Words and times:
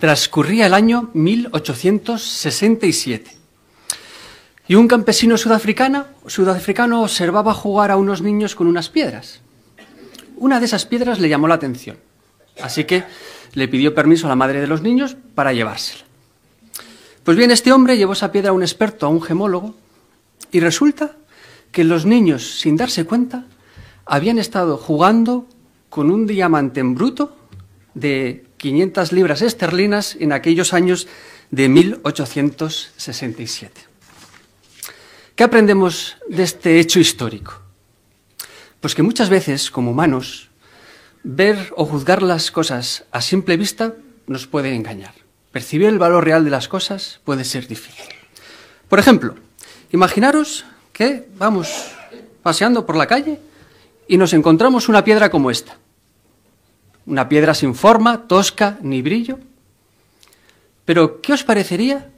Transcurría 0.00 0.66
el 0.66 0.72
año 0.72 1.10
1867 1.12 3.36
y 4.66 4.74
un 4.74 4.88
campesino 4.88 5.36
sudafricano, 5.36 6.06
sudafricano 6.26 7.02
observaba 7.02 7.52
jugar 7.52 7.90
a 7.90 7.98
unos 7.98 8.22
niños 8.22 8.54
con 8.54 8.66
unas 8.66 8.88
piedras. 8.88 9.42
Una 10.38 10.58
de 10.58 10.64
esas 10.64 10.86
piedras 10.86 11.20
le 11.20 11.28
llamó 11.28 11.48
la 11.48 11.56
atención, 11.56 11.98
así 12.62 12.84
que 12.84 13.04
le 13.52 13.68
pidió 13.68 13.94
permiso 13.94 14.24
a 14.24 14.30
la 14.30 14.36
madre 14.36 14.62
de 14.62 14.68
los 14.68 14.80
niños 14.80 15.18
para 15.34 15.52
llevársela. 15.52 16.04
Pues 17.22 17.36
bien, 17.36 17.50
este 17.50 17.70
hombre 17.70 17.98
llevó 17.98 18.14
esa 18.14 18.32
piedra 18.32 18.48
a 18.50 18.54
un 18.54 18.62
experto, 18.62 19.04
a 19.04 19.10
un 19.10 19.20
gemólogo, 19.20 19.74
y 20.50 20.60
resulta 20.60 21.16
que 21.72 21.84
los 21.84 22.06
niños, 22.06 22.58
sin 22.58 22.76
darse 22.76 23.04
cuenta, 23.04 23.44
habían 24.06 24.38
estado 24.38 24.78
jugando 24.78 25.44
con 25.90 26.10
un 26.10 26.26
diamante 26.26 26.80
en 26.80 26.94
bruto 26.94 27.36
de 27.94 28.44
500 28.56 29.12
libras 29.12 29.42
esterlinas 29.42 30.16
en 30.18 30.32
aquellos 30.32 30.74
años 30.74 31.06
de 31.50 31.68
1867. 31.68 33.82
¿Qué 35.34 35.44
aprendemos 35.44 36.16
de 36.28 36.42
este 36.42 36.80
hecho 36.80 37.00
histórico? 37.00 37.60
Pues 38.80 38.94
que 38.94 39.02
muchas 39.02 39.28
veces, 39.28 39.70
como 39.70 39.90
humanos, 39.90 40.48
ver 41.22 41.72
o 41.76 41.84
juzgar 41.84 42.22
las 42.22 42.50
cosas 42.50 43.04
a 43.12 43.20
simple 43.20 43.56
vista 43.56 43.94
nos 44.26 44.46
puede 44.46 44.74
engañar. 44.74 45.14
Percibir 45.52 45.88
el 45.88 45.98
valor 45.98 46.24
real 46.24 46.44
de 46.44 46.50
las 46.50 46.68
cosas 46.68 47.20
puede 47.24 47.44
ser 47.44 47.66
difícil. 47.66 48.06
Por 48.88 48.98
ejemplo, 48.98 49.34
imaginaros 49.92 50.64
que 50.92 51.28
vamos 51.36 51.90
paseando 52.42 52.86
por 52.86 52.96
la 52.96 53.06
calle 53.06 53.40
y 54.06 54.16
nos 54.16 54.32
encontramos 54.32 54.88
una 54.88 55.04
piedra 55.04 55.30
como 55.30 55.50
esta. 55.50 55.76
Una 57.10 57.28
piedra 57.28 57.54
sin 57.54 57.74
forma, 57.74 58.28
tosca, 58.28 58.78
ni 58.82 59.02
brillo. 59.02 59.40
Pero, 60.84 61.20
¿qué 61.20 61.32
os 61.32 61.42
parecería 61.42 62.08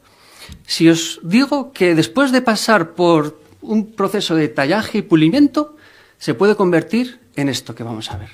si 0.66 0.90
os 0.90 1.18
digo 1.22 1.72
que 1.72 1.94
después 1.94 2.30
de 2.30 2.42
pasar 2.42 2.92
por 2.92 3.40
un 3.62 3.92
proceso 3.92 4.34
de 4.34 4.48
tallaje 4.48 4.98
y 4.98 5.02
pulimiento, 5.02 5.78
se 6.18 6.34
puede 6.34 6.56
convertir 6.56 7.20
en 7.36 7.48
esto 7.48 7.74
que 7.74 7.82
vamos 7.82 8.10
a 8.10 8.18
ver? 8.18 8.28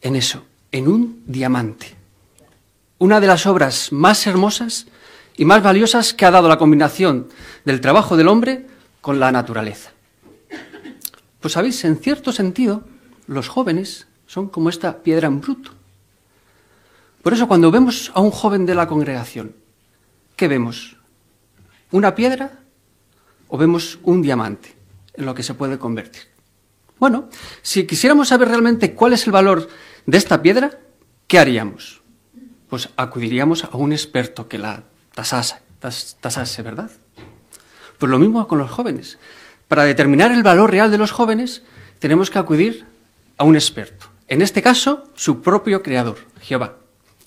En 0.00 0.16
eso, 0.16 0.46
en 0.72 0.88
un 0.88 1.22
diamante. 1.26 1.94
Una 2.96 3.20
de 3.20 3.26
las 3.26 3.44
obras 3.44 3.92
más 3.92 4.26
hermosas 4.26 4.86
y 5.36 5.44
más 5.44 5.62
valiosas 5.62 6.14
que 6.14 6.24
ha 6.24 6.30
dado 6.30 6.48
la 6.48 6.58
combinación 6.58 7.28
del 7.64 7.80
trabajo 7.80 8.16
del 8.16 8.28
hombre 8.28 8.66
con 9.00 9.18
la 9.18 9.32
naturaleza. 9.32 9.92
Pues 11.40 11.54
sabéis, 11.54 11.84
en 11.84 11.96
cierto 11.98 12.32
sentido, 12.32 12.84
los 13.26 13.48
jóvenes 13.48 14.06
son 14.26 14.48
como 14.48 14.68
esta 14.68 15.02
piedra 15.02 15.26
en 15.26 15.40
bruto. 15.40 15.72
Por 17.22 17.32
eso 17.32 17.48
cuando 17.48 17.70
vemos 17.70 18.10
a 18.14 18.20
un 18.20 18.30
joven 18.30 18.66
de 18.66 18.74
la 18.74 18.86
congregación, 18.86 19.54
¿qué 20.36 20.48
vemos? 20.48 20.96
¿Una 21.90 22.14
piedra 22.14 22.60
o 23.48 23.58
vemos 23.58 23.98
un 24.02 24.22
diamante 24.22 24.74
en 25.14 25.26
lo 25.26 25.34
que 25.34 25.42
se 25.42 25.54
puede 25.54 25.78
convertir? 25.78 26.22
Bueno, 26.98 27.28
si 27.62 27.86
quisiéramos 27.86 28.28
saber 28.28 28.48
realmente 28.48 28.94
cuál 28.94 29.12
es 29.12 29.26
el 29.26 29.32
valor 29.32 29.68
de 30.06 30.18
esta 30.18 30.40
piedra, 30.40 30.78
¿qué 31.26 31.38
haríamos? 31.38 32.02
Pues 32.68 32.88
acudiríamos 32.96 33.64
a 33.64 33.76
un 33.76 33.92
experto 33.92 34.48
que 34.48 34.58
la 34.58 34.84
tasase, 35.14 35.56
tasase, 36.20 36.62
¿verdad? 36.62 36.90
Pues 37.98 38.10
lo 38.10 38.18
mismo 38.18 38.46
con 38.48 38.58
los 38.58 38.70
jóvenes. 38.70 39.18
Para 39.68 39.84
determinar 39.84 40.32
el 40.32 40.42
valor 40.42 40.70
real 40.70 40.90
de 40.90 40.98
los 40.98 41.12
jóvenes, 41.12 41.62
tenemos 41.98 42.30
que 42.30 42.38
acudir 42.38 42.84
a 43.38 43.44
un 43.44 43.54
experto. 43.54 44.06
En 44.28 44.42
este 44.42 44.62
caso, 44.62 45.04
su 45.14 45.40
propio 45.40 45.82
creador, 45.82 46.18
Jehová. 46.40 46.76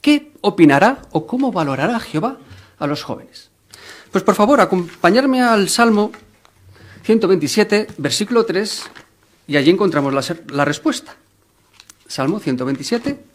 ¿Qué 0.01 0.31
opinará 0.41 1.01
o 1.12 1.25
cómo 1.25 1.51
valorará 1.51 2.00
Jehová 2.00 2.38
a 2.78 2.88
los 2.88 3.03
jóvenes? 3.03 3.50
Pues 4.12 4.24
por 4.24 4.35
favor, 4.35 4.62
acompañarme 4.62 5.41
al 5.41 5.69
Salmo 5.69 6.12
127, 7.03 7.88
versículo 7.97 8.45
3, 8.45 8.84
y 9.47 9.57
allí 9.57 9.69
encontramos 9.69 10.13
la, 10.13 10.24
la 10.53 10.66
respuesta. 10.66 11.16
Salmo 12.07 12.40
127. 12.40 13.34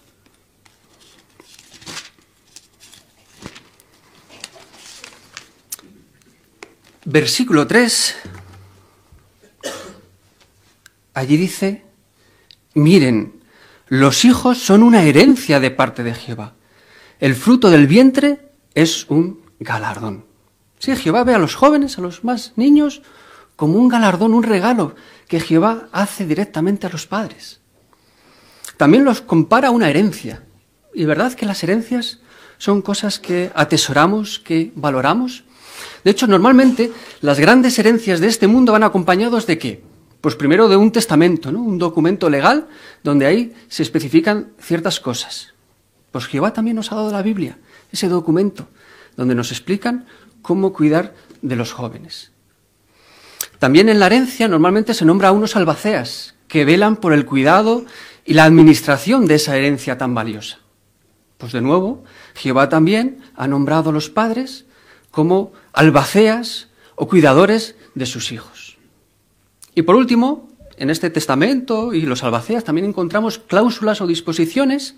Versículo 7.04 7.66
3. 7.66 8.16
Allí 11.14 11.36
dice, 11.36 11.84
miren, 12.74 13.40
los 13.88 14.24
hijos 14.24 14.58
son 14.58 14.82
una 14.82 15.02
herencia 15.02 15.60
de 15.60 15.70
parte 15.70 16.02
de 16.02 16.14
Jehová. 16.14 16.54
El 17.18 17.34
fruto 17.34 17.70
del 17.70 17.86
vientre 17.86 18.50
es 18.74 19.06
un 19.10 19.42
galardón. 19.58 20.24
Sí, 20.78 20.94
Jehová 20.96 21.24
ve 21.24 21.34
a 21.34 21.38
los 21.38 21.54
jóvenes, 21.54 21.98
a 21.98 22.00
los 22.00 22.24
más 22.24 22.52
niños, 22.56 23.02
como 23.56 23.74
un 23.74 23.88
galardón, 23.88 24.32
un 24.32 24.42
regalo 24.42 24.94
que 25.28 25.40
Jehová 25.40 25.88
hace 25.92 26.26
directamente 26.26 26.86
a 26.86 26.90
los 26.90 27.06
padres 27.06 27.60
también 28.80 29.04
los 29.04 29.20
compara 29.20 29.68
a 29.68 29.72
una 29.72 29.90
herencia. 29.90 30.42
Y 30.94 31.04
verdad 31.04 31.34
que 31.34 31.44
las 31.44 31.62
herencias 31.62 32.20
son 32.56 32.80
cosas 32.80 33.18
que 33.18 33.52
atesoramos, 33.54 34.38
que 34.38 34.72
valoramos. 34.74 35.44
De 36.04 36.10
hecho, 36.10 36.26
normalmente 36.26 36.92
las 37.20 37.38
grandes 37.38 37.78
herencias 37.78 38.20
de 38.20 38.28
este 38.28 38.46
mundo 38.46 38.72
van 38.72 38.84
acompañados 38.84 39.46
de 39.46 39.58
qué? 39.58 39.82
Pues 40.20 40.34
primero 40.34 40.68
de 40.68 40.76
un 40.76 40.92
testamento, 40.92 41.50
¿no? 41.50 41.62
un 41.62 41.78
documento 41.78 42.28
legal 42.28 42.68
donde 43.02 43.26
ahí 43.26 43.54
se 43.68 43.82
especifican 43.82 44.52
ciertas 44.58 45.00
cosas. 45.00 45.54
Pues 46.12 46.26
Jehová 46.26 46.52
también 46.52 46.76
nos 46.76 46.92
ha 46.92 46.96
dado 46.96 47.10
la 47.10 47.22
Biblia, 47.22 47.58
ese 47.90 48.08
documento, 48.08 48.68
donde 49.16 49.34
nos 49.34 49.50
explican 49.50 50.06
cómo 50.42 50.72
cuidar 50.72 51.14
de 51.40 51.56
los 51.56 51.72
jóvenes. 51.72 52.32
También 53.58 53.88
en 53.88 54.00
la 54.00 54.06
herencia 54.06 54.48
normalmente 54.48 54.94
se 54.94 55.04
nombra 55.04 55.28
a 55.28 55.32
unos 55.32 55.56
albaceas 55.56 56.34
que 56.48 56.64
velan 56.64 56.96
por 56.96 57.12
el 57.12 57.26
cuidado 57.26 57.84
y 58.24 58.34
la 58.34 58.44
administración 58.44 59.26
de 59.26 59.36
esa 59.36 59.56
herencia 59.56 59.98
tan 59.98 60.14
valiosa. 60.14 60.58
Pues 61.38 61.52
de 61.52 61.60
nuevo, 61.60 62.04
Jehová 62.34 62.68
también 62.68 63.22
ha 63.34 63.46
nombrado 63.46 63.90
a 63.90 63.92
los 63.92 64.10
padres 64.10 64.66
como 65.10 65.52
albaceas 65.72 66.68
o 66.94 67.08
cuidadores 67.08 67.76
de 67.94 68.06
sus 68.06 68.32
hijos. 68.32 68.78
Y 69.74 69.82
por 69.82 69.96
último, 69.96 70.48
en 70.76 70.90
este 70.90 71.10
testamento 71.10 71.92
y 71.92 72.02
los 72.02 72.24
albaceas 72.24 72.64
también 72.64 72.86
encontramos 72.86 73.38
cláusulas 73.38 74.00
o 74.00 74.06
disposiciones 74.06 74.96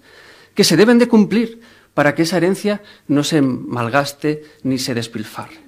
que 0.54 0.64
se 0.64 0.76
deben 0.76 0.98
de 0.98 1.08
cumplir 1.08 1.60
para 1.94 2.14
que 2.14 2.22
esa 2.22 2.36
herencia 2.36 2.82
no 3.08 3.24
se 3.24 3.42
malgaste 3.42 4.44
ni 4.62 4.78
se 4.78 4.94
despilfarre. 4.94 5.60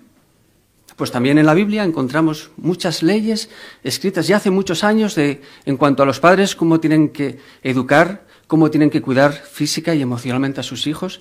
Pues 0.96 1.10
también 1.10 1.38
en 1.38 1.46
la 1.46 1.54
Biblia 1.54 1.82
encontramos 1.82 2.50
muchas 2.56 3.02
leyes 3.02 3.50
escritas 3.82 4.28
ya 4.28 4.36
hace 4.36 4.50
muchos 4.50 4.84
años 4.84 5.16
de, 5.16 5.42
en 5.66 5.76
cuanto 5.76 6.02
a 6.02 6.06
los 6.06 6.20
padres, 6.20 6.54
cómo 6.54 6.78
tienen 6.78 7.08
que 7.08 7.38
educar, 7.62 8.26
cómo 8.46 8.70
tienen 8.70 8.90
que 8.90 9.02
cuidar 9.02 9.32
física 9.32 9.94
y 9.94 10.02
emocionalmente 10.02 10.60
a 10.60 10.62
sus 10.62 10.86
hijos. 10.86 11.20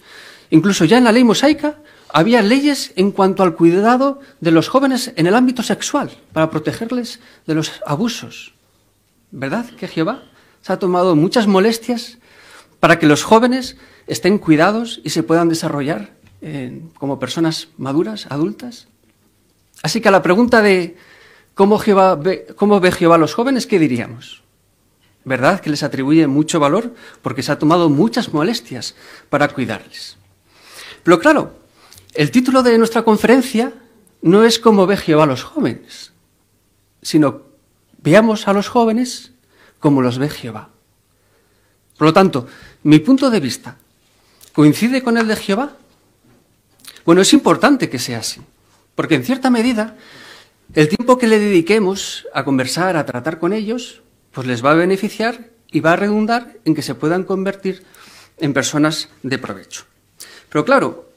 Incluso 0.52 0.86
ya 0.86 1.00
en 1.00 1.06
la 1.06 1.12
ley 1.12 1.24
mosaica 1.24 1.80
había 2.14 2.44
leyes 2.44 2.94
en 2.96 3.12
cuanto 3.12 3.42
al 3.42 3.56
cuidado 3.56 4.22
de 4.40 4.52
los 4.52 4.70
jóvenes 4.70 5.12
en 5.16 5.26
el 5.26 5.34
ámbito 5.34 5.64
sexual, 5.64 6.12
para 6.32 6.52
protegerles 6.52 7.20
de 7.48 7.56
los 7.56 7.82
abusos. 7.88 8.54
¿Verdad 9.32 9.66
que 9.72 9.88
Jehová 9.88 10.24
se 10.62 10.72
ha 10.72 10.78
tomado 10.78 11.16
muchas 11.16 11.48
molestias 11.48 12.20
para 12.80 13.00
que 13.00 13.08
los 13.08 13.24
jóvenes 13.24 13.78
estén 14.06 14.38
cuidados 14.38 15.02
y 15.04 15.10
se 15.10 15.24
puedan 15.24 15.50
desarrollar 15.50 16.12
eh, 16.42 16.84
como 17.00 17.18
personas 17.18 17.70
maduras, 17.78 18.28
adultas? 18.30 18.88
Así 19.82 20.00
que 20.00 20.10
a 20.10 20.12
la 20.12 20.22
pregunta 20.22 20.62
de 20.62 20.96
cómo, 21.56 21.82
ve, 22.20 22.46
cómo 22.56 22.80
ve 22.80 22.92
Jehová 22.92 23.16
a 23.16 23.18
los 23.18 23.34
jóvenes, 23.34 23.66
¿qué 23.66 23.80
diríamos? 23.80 24.44
¿Verdad 25.26 25.62
que 25.62 25.72
les 25.72 25.82
atribuye 25.82 26.28
mucho 26.28 26.60
valor? 26.60 26.94
Porque 27.24 27.42
se 27.42 27.52
ha 27.52 27.58
tomado 27.58 27.90
muchas 27.90 28.32
molestias 28.34 28.94
para 29.32 29.48
cuidarles. 29.48 30.18
Pero 31.02 31.20
claro, 31.20 31.63
el 32.14 32.32
título 32.32 32.64
de 32.64 32.78
nuestra 32.78 33.04
conferencia 33.04 33.74
no 34.22 34.44
es 34.44 34.60
cómo 34.60 34.86
ve 34.86 34.98
Jehová 34.98 35.24
a 35.24 35.28
los 35.28 35.44
jóvenes, 35.44 36.14
sino 37.02 37.42
veamos 38.02 38.48
a 38.48 38.54
los 38.54 38.68
jóvenes 38.70 39.32
como 39.80 40.02
los 40.02 40.18
ve 40.18 40.30
Jehová. 40.30 40.70
Por 41.98 42.08
lo 42.08 42.14
tanto, 42.14 42.48
mi 42.84 43.00
punto 43.00 43.30
de 43.30 43.40
vista, 43.40 43.78
¿coincide 44.54 45.04
con 45.04 45.18
el 45.18 45.28
de 45.28 45.36
Jehová? 45.36 45.78
Bueno, 47.06 47.22
es 47.22 47.34
importante 47.34 47.90
que 47.90 48.00
sea 48.00 48.20
así. 48.20 48.42
Porque 48.96 49.16
en 49.16 49.24
cierta 49.24 49.50
medida, 49.50 49.98
el 50.74 50.88
tiempo 50.88 51.18
que 51.18 51.28
le 51.28 51.40
dediquemos 51.40 52.28
a 52.34 52.46
conversar, 52.46 52.96
a 52.96 53.06
tratar 53.06 53.40
con 53.40 53.54
ellos, 53.54 54.02
pues 54.32 54.48
les 54.48 54.64
va 54.64 54.72
a 54.72 54.76
beneficiar 54.76 55.50
y 55.72 55.80
va 55.80 55.94
a 55.94 55.98
redundar 55.98 56.58
en 56.66 56.76
que 56.76 56.82
se 56.82 56.96
puedan 56.96 57.24
convertir 57.24 57.84
en 58.38 58.54
personas 58.54 59.10
de 59.24 59.38
provecho. 59.38 59.86
Pero 60.50 60.64
claro, 60.66 61.10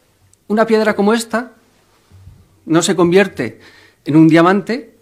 una 0.49 0.67
piedra 0.67 0.95
como 0.95 1.15
esta 1.15 1.53
no 2.67 2.83
se 2.83 2.97
convierte 2.97 3.61
en 4.05 4.17
un 4.17 4.29
diamante 4.29 4.97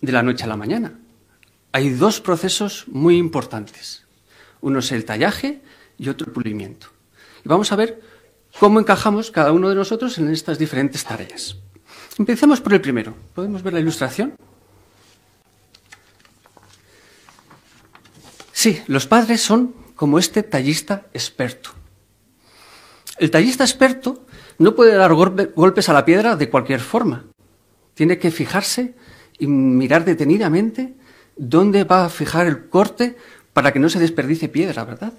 de 0.00 0.12
la 0.12 0.22
noche 0.22 0.44
a 0.44 0.48
la 0.48 0.56
mañana. 0.56 0.94
hay 1.72 1.90
dos 1.90 2.20
procesos 2.20 2.86
muy 2.88 3.16
importantes. 3.16 4.04
Uno 4.60 4.80
es 4.80 4.90
el 4.92 5.04
tallaje 5.04 5.62
y 5.98 6.08
otro 6.08 6.26
el 6.26 6.32
pulimiento. 6.32 6.88
Y 7.44 7.48
vamos 7.48 7.70
a 7.70 7.76
ver 7.76 8.00
cómo 8.58 8.80
encajamos 8.80 9.30
cada 9.30 9.52
uno 9.52 9.68
de 9.68 9.76
nosotros 9.76 10.18
en 10.18 10.30
estas 10.30 10.58
diferentes 10.58 11.04
tareas. 11.04 11.56
Empecemos 12.18 12.60
por 12.60 12.74
el 12.74 12.80
primero. 12.80 13.14
¿Podemos 13.34 13.62
ver 13.62 13.74
la 13.74 13.80
ilustración? 13.80 14.34
Sí, 18.52 18.82
los 18.88 19.06
padres 19.06 19.40
son 19.40 19.74
como 19.94 20.18
este 20.18 20.42
tallista 20.42 21.06
experto. 21.14 21.79
El 23.20 23.30
tallista 23.30 23.64
experto 23.64 24.24
no 24.56 24.74
puede 24.74 24.94
dar 24.94 25.12
golpes 25.12 25.88
a 25.90 25.92
la 25.92 26.06
piedra 26.06 26.36
de 26.36 26.48
cualquier 26.48 26.80
forma. 26.80 27.26
Tiene 27.92 28.18
que 28.18 28.30
fijarse 28.30 28.94
y 29.38 29.46
mirar 29.46 30.06
detenidamente 30.06 30.94
dónde 31.36 31.84
va 31.84 32.06
a 32.06 32.08
fijar 32.08 32.46
el 32.46 32.70
corte 32.70 33.18
para 33.52 33.74
que 33.74 33.78
no 33.78 33.90
se 33.90 33.98
desperdicie 33.98 34.48
piedra, 34.48 34.84
¿verdad? 34.84 35.12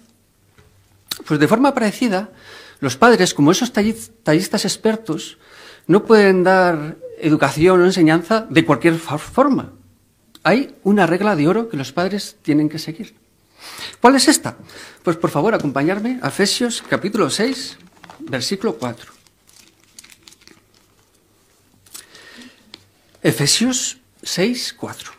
Pues 1.28 1.40
de 1.40 1.48
forma 1.48 1.76
parecida, 1.76 2.32
los 2.80 2.98
padres, 2.98 3.36
como 3.36 3.52
esos 3.52 3.72
tallistas 3.72 4.66
expertos, 4.66 5.38
no 5.86 6.04
pueden 6.04 6.44
dar 6.44 6.98
educación 7.20 7.82
o 7.82 7.86
enseñanza 7.86 8.48
de 8.50 8.66
cualquier 8.66 8.96
forma. 8.98 9.74
Hay 10.42 10.76
una 10.84 11.06
regla 11.06 11.36
de 11.36 11.48
oro 11.48 11.70
que 11.70 11.78
los 11.78 11.92
padres 11.92 12.38
tienen 12.42 12.68
que 12.68 12.80
seguir. 12.80 13.14
¿Cuál 14.00 14.16
es 14.16 14.28
esta? 14.28 14.58
Pues 15.04 15.18
por 15.18 15.30
favor, 15.30 15.54
acompañarme 15.54 16.20
a 16.24 16.30
Efesios 16.30 16.84
capítulo 16.90 17.30
6, 17.30 17.78
versículo 18.26 18.76
4. 18.78 19.12
Efesios 23.24 23.98
6, 24.24 24.76
4. 24.78 25.12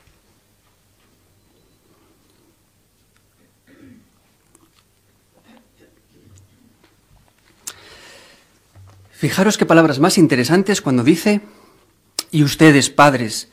Fijaros 9.12 9.56
qué 9.56 9.66
palabras 9.66 10.00
más 10.00 10.18
interesantes 10.18 10.80
cuando 10.80 11.04
dice, 11.04 11.42
y 12.32 12.42
ustedes, 12.42 12.90
padres, 12.90 13.48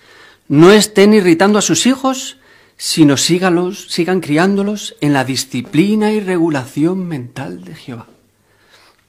no 0.48 0.72
estén 0.72 1.14
irritando 1.14 1.60
a 1.60 1.62
sus 1.62 1.86
hijos, 1.86 2.38
sino 2.76 3.18
sígalos, 3.18 3.86
sigan 3.88 4.20
criándolos 4.20 4.96
en 5.00 5.14
la 5.14 5.26
disciplina 5.26 6.12
y 6.12 6.22
regulación 6.22 7.08
mental 7.08 7.64
de 7.64 7.76
Jehová. 7.76 8.08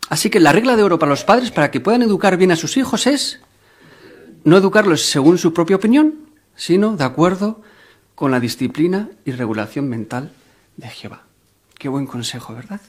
Así 0.08 0.30
que 0.30 0.40
la 0.40 0.52
regla 0.52 0.76
de 0.76 0.82
oro 0.82 0.98
para 0.98 1.10
los 1.10 1.24
padres 1.24 1.50
para 1.50 1.70
que 1.70 1.80
puedan 1.80 2.02
educar 2.02 2.36
bien 2.36 2.52
a 2.52 2.56
sus 2.56 2.76
hijos 2.76 3.06
es 3.06 3.40
no 4.44 4.56
educarlos 4.56 5.02
según 5.02 5.38
su 5.38 5.52
propia 5.52 5.76
opinión, 5.76 6.14
sino 6.56 6.96
de 6.96 7.04
acuerdo 7.04 7.62
con 8.14 8.30
la 8.30 8.40
disciplina 8.40 9.10
y 9.24 9.32
regulación 9.32 9.88
mental 9.88 10.32
de 10.76 10.88
Jehová. 10.88 11.24
Qué 11.78 11.88
buen 11.88 12.06
consejo, 12.06 12.54
¿verdad? 12.54 12.80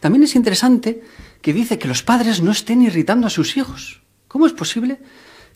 También 0.00 0.22
es 0.22 0.36
interesante 0.36 1.02
que 1.40 1.52
dice 1.52 1.78
que 1.78 1.88
los 1.88 2.02
padres 2.02 2.42
no 2.42 2.52
estén 2.52 2.82
irritando 2.82 3.26
a 3.26 3.30
sus 3.30 3.56
hijos. 3.56 4.02
¿Cómo 4.28 4.46
es 4.46 4.52
posible 4.52 4.98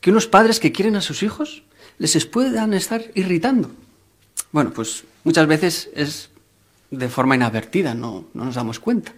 que 0.01 0.11
unos 0.11 0.27
padres 0.27 0.61
que 0.61 0.73
quieren 0.73 0.97
a 0.97 1.01
sus 1.01 1.23
hijos 1.23 1.63
les 1.99 2.27
puedan 2.27 2.75
estar 2.75 3.05
irritando? 3.15 3.71
Bueno, 4.53 4.73
pues 4.73 5.05
muchas 5.25 5.47
veces 5.47 5.91
es 5.95 6.31
de 6.91 7.09
forma 7.09 7.37
inadvertida, 7.37 7.95
no, 7.95 8.27
no 8.35 8.45
nos 8.45 8.55
damos 8.55 8.81
cuenta. 8.81 9.13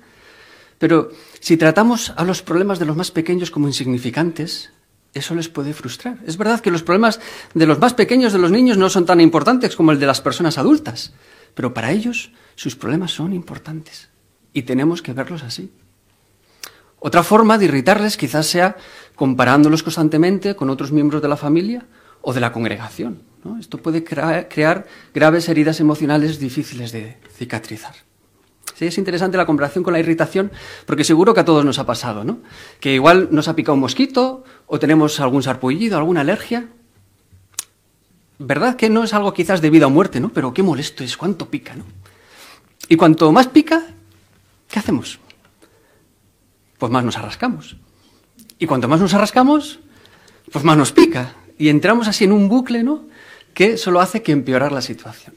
Pero 0.78 1.10
si 1.40 1.56
tratamos 1.56 2.12
a 2.16 2.24
los 2.24 2.42
problemas 2.42 2.78
de 2.78 2.86
los 2.86 2.96
más 2.96 3.10
pequeños 3.10 3.50
como 3.50 3.66
insignificantes, 3.66 4.70
eso 5.14 5.34
les 5.34 5.48
puede 5.48 5.74
frustrar. 5.74 6.18
Es 6.26 6.36
verdad 6.36 6.60
que 6.60 6.70
los 6.70 6.82
problemas 6.82 7.20
de 7.54 7.66
los 7.66 7.78
más 7.78 7.94
pequeños 7.94 8.32
de 8.32 8.38
los 8.38 8.50
niños 8.50 8.78
no 8.78 8.88
son 8.88 9.06
tan 9.06 9.20
importantes 9.20 9.74
como 9.74 9.92
el 9.92 9.98
de 9.98 10.06
las 10.06 10.20
personas 10.20 10.58
adultas, 10.58 11.12
pero 11.54 11.74
para 11.74 11.90
ellos 11.90 12.32
sus 12.54 12.76
problemas 12.76 13.12
son 13.12 13.32
importantes 13.32 14.08
y 14.52 14.62
tenemos 14.62 15.02
que 15.02 15.12
verlos 15.12 15.42
así. 15.42 15.72
Otra 17.00 17.22
forma 17.22 17.58
de 17.58 17.66
irritarles 17.66 18.16
quizás 18.16 18.46
sea 18.46 18.76
comparándolos 19.14 19.82
constantemente 19.82 20.56
con 20.56 20.70
otros 20.70 20.92
miembros 20.92 21.22
de 21.22 21.28
la 21.28 21.36
familia 21.36 21.86
o 22.22 22.32
de 22.32 22.40
la 22.40 22.52
congregación. 22.52 23.22
Esto 23.60 23.78
puede 23.78 24.04
crear 24.04 24.86
graves 25.14 25.48
heridas 25.48 25.80
emocionales 25.80 26.38
difíciles 26.38 26.92
de 26.92 27.18
cicatrizar. 27.36 28.07
Sí, 28.78 28.86
es 28.86 28.98
interesante 28.98 29.36
la 29.36 29.44
comparación 29.44 29.82
con 29.82 29.92
la 29.92 29.98
irritación, 29.98 30.52
porque 30.86 31.02
seguro 31.02 31.34
que 31.34 31.40
a 31.40 31.44
todos 31.44 31.64
nos 31.64 31.80
ha 31.80 31.86
pasado, 31.86 32.22
¿no? 32.22 32.38
Que 32.78 32.94
igual 32.94 33.28
nos 33.32 33.48
ha 33.48 33.56
picado 33.56 33.74
un 33.74 33.80
mosquito, 33.80 34.44
o 34.68 34.78
tenemos 34.78 35.18
algún 35.18 35.42
sarpullido, 35.42 35.98
alguna 35.98 36.20
alergia. 36.20 36.68
¿Verdad 38.38 38.76
que 38.76 38.88
no 38.88 39.02
es 39.02 39.14
algo 39.14 39.34
quizás 39.34 39.60
de 39.60 39.70
vida 39.70 39.88
o 39.88 39.90
muerte, 39.90 40.20
¿no? 40.20 40.28
Pero 40.28 40.54
qué 40.54 40.62
molesto 40.62 41.02
es, 41.02 41.16
cuánto 41.16 41.50
pica, 41.50 41.74
¿no? 41.74 41.84
Y 42.88 42.94
cuanto 42.94 43.32
más 43.32 43.48
pica, 43.48 43.82
¿qué 44.68 44.78
hacemos? 44.78 45.18
pues 46.78 46.92
más 46.92 47.04
nos 47.04 47.18
arrascamos. 47.18 47.76
Y 48.58 48.66
cuanto 48.66 48.88
más 48.88 49.00
nos 49.00 49.12
arrascamos, 49.12 49.80
pues 50.52 50.64
más 50.64 50.76
nos 50.76 50.92
pica. 50.92 51.34
Y 51.58 51.68
entramos 51.68 52.08
así 52.08 52.24
en 52.24 52.32
un 52.32 52.48
bucle, 52.48 52.82
¿no? 52.82 53.06
Que 53.52 53.76
solo 53.76 54.00
hace 54.00 54.22
que 54.22 54.32
empeorar 54.32 54.70
la 54.70 54.80
situación. 54.80 55.34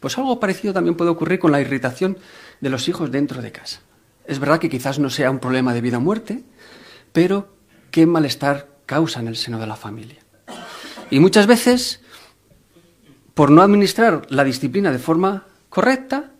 Pues 0.00 0.16
algo 0.18 0.38
parecido 0.38 0.72
también 0.74 0.96
puede 0.96 1.10
ocurrir 1.10 1.38
con 1.38 1.52
la 1.52 1.60
irritación 1.60 2.18
de 2.60 2.70
los 2.70 2.88
hijos 2.88 3.10
dentro 3.10 3.42
de 3.42 3.52
casa. 3.52 3.80
Es 4.24 4.38
verdad 4.38 4.58
que 4.58 4.68
quizás 4.68 4.98
no 4.98 5.10
sea 5.10 5.30
un 5.30 5.38
problema 5.38 5.74
de 5.74 5.80
vida 5.80 5.98
o 5.98 6.00
muerte, 6.00 6.42
pero 7.12 7.54
qué 7.90 8.06
malestar 8.06 8.68
causa 8.86 9.20
en 9.20 9.28
el 9.28 9.36
seno 9.36 9.58
de 9.58 9.66
la 9.66 9.76
familia. 9.76 10.18
Y 11.10 11.20
muchas 11.20 11.46
veces, 11.46 12.00
por 13.34 13.50
no 13.50 13.62
administrar 13.62 14.26
la 14.28 14.44
disciplina 14.44 14.92
de 14.92 14.98
forma 14.98 15.46
correcta, 15.68 16.32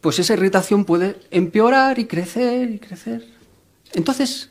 pues 0.00 0.18
esa 0.18 0.34
irritación 0.34 0.84
puede 0.84 1.20
empeorar 1.30 1.98
y 1.98 2.06
crecer 2.06 2.70
y 2.70 2.78
crecer. 2.78 3.26
Entonces, 3.92 4.50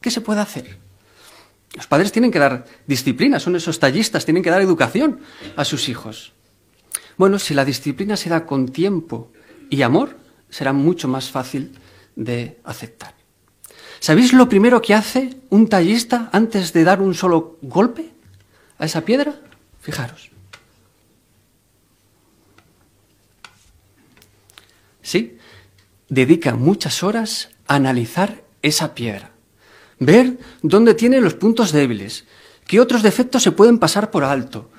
¿qué 0.00 0.10
se 0.10 0.20
puede 0.20 0.40
hacer? 0.40 0.78
Los 1.74 1.86
padres 1.86 2.12
tienen 2.12 2.30
que 2.30 2.38
dar 2.38 2.66
disciplina, 2.86 3.40
son 3.40 3.56
esos 3.56 3.78
tallistas, 3.78 4.24
tienen 4.24 4.42
que 4.42 4.50
dar 4.50 4.60
educación 4.60 5.20
a 5.56 5.64
sus 5.64 5.88
hijos. 5.88 6.32
Bueno, 7.22 7.38
si 7.38 7.54
la 7.54 7.64
disciplina 7.64 8.16
se 8.16 8.30
da 8.30 8.44
con 8.44 8.66
tiempo 8.66 9.30
y 9.70 9.82
amor, 9.82 10.18
será 10.50 10.72
mucho 10.72 11.06
más 11.06 11.30
fácil 11.30 11.70
de 12.16 12.58
aceptar. 12.64 13.14
¿Sabéis 14.00 14.32
lo 14.32 14.48
primero 14.48 14.82
que 14.82 14.92
hace 14.92 15.36
un 15.48 15.68
tallista 15.68 16.30
antes 16.32 16.72
de 16.72 16.82
dar 16.82 17.00
un 17.00 17.14
solo 17.14 17.58
golpe 17.62 18.10
a 18.76 18.86
esa 18.86 19.02
piedra? 19.02 19.40
Fijaros. 19.78 20.32
Sí, 25.00 25.38
dedica 26.08 26.56
muchas 26.56 27.04
horas 27.04 27.50
a 27.68 27.76
analizar 27.76 28.42
esa 28.62 28.96
piedra. 28.96 29.30
Ver 30.00 30.40
dónde 30.62 30.94
tiene 30.94 31.20
los 31.20 31.34
puntos 31.34 31.70
débiles, 31.70 32.24
qué 32.66 32.80
otros 32.80 33.04
defectos 33.04 33.44
se 33.44 33.52
pueden 33.52 33.78
pasar 33.78 34.10
por 34.10 34.24
alto, 34.24 34.72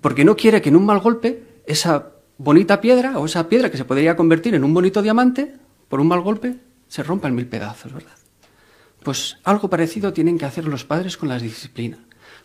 porque 0.00 0.24
no 0.24 0.36
quiere 0.36 0.62
que 0.62 0.68
en 0.68 0.76
un 0.76 0.86
mal 0.86 1.00
golpe 1.00 1.43
esa 1.66 2.10
bonita 2.38 2.80
piedra 2.80 3.18
o 3.18 3.26
esa 3.26 3.48
piedra 3.48 3.70
que 3.70 3.76
se 3.76 3.84
podría 3.84 4.16
convertir 4.16 4.54
en 4.54 4.64
un 4.64 4.74
bonito 4.74 5.02
diamante, 5.02 5.54
por 5.88 6.00
un 6.00 6.08
mal 6.08 6.20
golpe, 6.20 6.56
se 6.88 7.02
rompa 7.02 7.28
en 7.28 7.34
mil 7.34 7.46
pedazos, 7.46 7.92
¿verdad? 7.92 8.16
Pues 9.02 9.36
algo 9.44 9.68
parecido 9.68 10.12
tienen 10.12 10.38
que 10.38 10.46
hacer 10.46 10.66
los 10.66 10.84
padres 10.84 11.16
con 11.16 11.28
la 11.28 11.38
disciplina. 11.38 11.98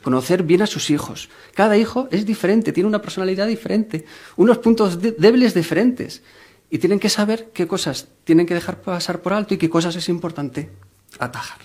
Conocer 0.04 0.44
bien 0.44 0.62
a 0.62 0.68
sus 0.68 0.90
hijos. 0.90 1.30
Cada 1.54 1.78
hijo 1.78 2.08
es 2.12 2.26
diferente, 2.26 2.72
tiene 2.72 2.88
una 2.88 3.02
personalidad 3.02 3.48
diferente, 3.48 4.06
unos 4.38 4.60
puntos 4.60 5.02
débiles 5.02 5.54
diferentes. 5.54 6.22
Y 6.70 6.78
tienen 6.78 7.00
que 7.00 7.10
saber 7.10 7.50
qué 7.54 7.68
cosas 7.68 8.08
tienen 8.24 8.46
que 8.46 8.54
dejar 8.54 8.82
pasar 8.82 9.22
por 9.22 9.34
alto 9.34 9.54
y 9.54 9.58
qué 9.58 9.70
cosas 9.70 9.96
es 9.96 10.08
importante 10.10 10.70
atajar. 11.18 11.60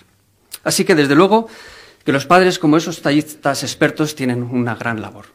Así 0.63 0.83
que, 0.83 0.95
desde 0.95 1.15
luego, 1.15 1.47
que 2.03 2.11
los 2.11 2.25
padres, 2.25 2.57
como 2.57 2.77
esos 2.77 3.01
tallistas 3.01 3.63
expertos, 3.63 4.15
tienen 4.15 4.43
una 4.43 4.75
gran 4.75 5.01
labor. 5.01 5.25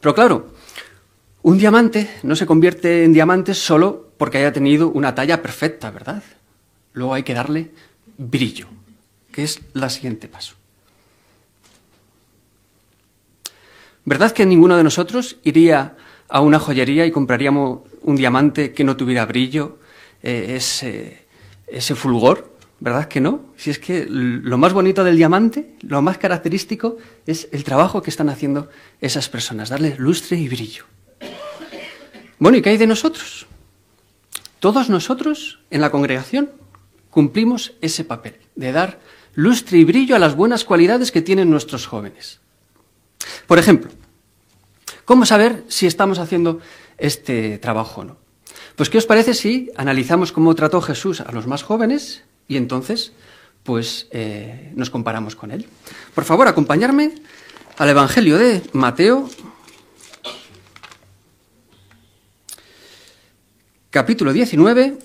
Pero 0.00 0.14
claro, 0.14 0.52
un 1.42 1.58
diamante 1.58 2.10
no 2.22 2.36
se 2.36 2.46
convierte 2.46 3.04
en 3.04 3.12
diamante 3.12 3.54
solo 3.54 4.10
porque 4.16 4.38
haya 4.38 4.52
tenido 4.52 4.88
una 4.88 5.14
talla 5.14 5.40
perfecta, 5.40 5.90
¿verdad? 5.90 6.22
Luego 6.92 7.14
hay 7.14 7.22
que 7.22 7.34
darle 7.34 7.70
brillo, 8.16 8.66
que 9.30 9.44
es 9.44 9.60
el 9.74 9.90
siguiente 9.90 10.28
paso. 10.28 10.54
¿Verdad 14.04 14.32
que 14.32 14.46
ninguno 14.46 14.76
de 14.76 14.84
nosotros 14.84 15.36
iría 15.44 15.96
a 16.28 16.40
una 16.40 16.58
joyería 16.58 17.06
y 17.06 17.12
compraríamos 17.12 17.80
un 18.02 18.16
diamante 18.16 18.72
que 18.72 18.84
no 18.84 18.96
tuviera 18.96 19.26
brillo, 19.26 19.78
eh, 20.22 20.58
ese 21.66 21.94
fulgor, 21.94 22.56
¿verdad 22.80 23.06
que 23.06 23.20
no? 23.20 23.52
Si 23.56 23.70
es 23.70 23.78
que 23.78 24.06
lo 24.08 24.58
más 24.58 24.72
bonito 24.72 25.04
del 25.04 25.16
diamante, 25.16 25.74
lo 25.82 26.02
más 26.02 26.18
característico, 26.18 26.96
es 27.26 27.48
el 27.52 27.64
trabajo 27.64 28.02
que 28.02 28.10
están 28.10 28.28
haciendo 28.28 28.68
esas 29.00 29.28
personas, 29.28 29.68
darle 29.68 29.94
lustre 29.98 30.36
y 30.36 30.48
brillo. 30.48 30.84
Bueno, 32.38 32.58
¿y 32.58 32.62
qué 32.62 32.70
hay 32.70 32.76
de 32.76 32.86
nosotros? 32.86 33.46
Todos 34.60 34.88
nosotros 34.88 35.60
en 35.70 35.80
la 35.80 35.90
congregación 35.90 36.50
cumplimos 37.10 37.74
ese 37.80 38.04
papel 38.04 38.36
de 38.54 38.72
dar 38.72 39.00
lustre 39.34 39.78
y 39.78 39.84
brillo 39.84 40.16
a 40.16 40.18
las 40.18 40.36
buenas 40.36 40.64
cualidades 40.64 41.12
que 41.12 41.22
tienen 41.22 41.50
nuestros 41.50 41.86
jóvenes. 41.86 42.40
Por 43.46 43.58
ejemplo, 43.58 43.90
¿Cómo 45.08 45.24
saber 45.24 45.64
si 45.68 45.86
estamos 45.86 46.18
haciendo 46.18 46.60
este 46.98 47.56
trabajo 47.56 48.02
o 48.02 48.04
no? 48.04 48.18
Pues, 48.76 48.90
¿qué 48.90 48.98
os 48.98 49.06
parece 49.06 49.32
si 49.32 49.70
analizamos 49.74 50.32
cómo 50.32 50.54
trató 50.54 50.82
Jesús 50.82 51.22
a 51.22 51.32
los 51.32 51.46
más 51.46 51.62
jóvenes 51.62 52.24
y 52.46 52.58
entonces, 52.58 53.12
pues, 53.62 54.08
eh, 54.10 54.70
nos 54.76 54.90
comparamos 54.90 55.34
con 55.34 55.50
él? 55.50 55.64
Por 56.14 56.24
favor, 56.24 56.46
acompañarme 56.46 57.14
al 57.78 57.88
Evangelio 57.88 58.36
de 58.36 58.62
Mateo, 58.74 59.30
capítulo 63.90 64.32
19. 64.32 64.98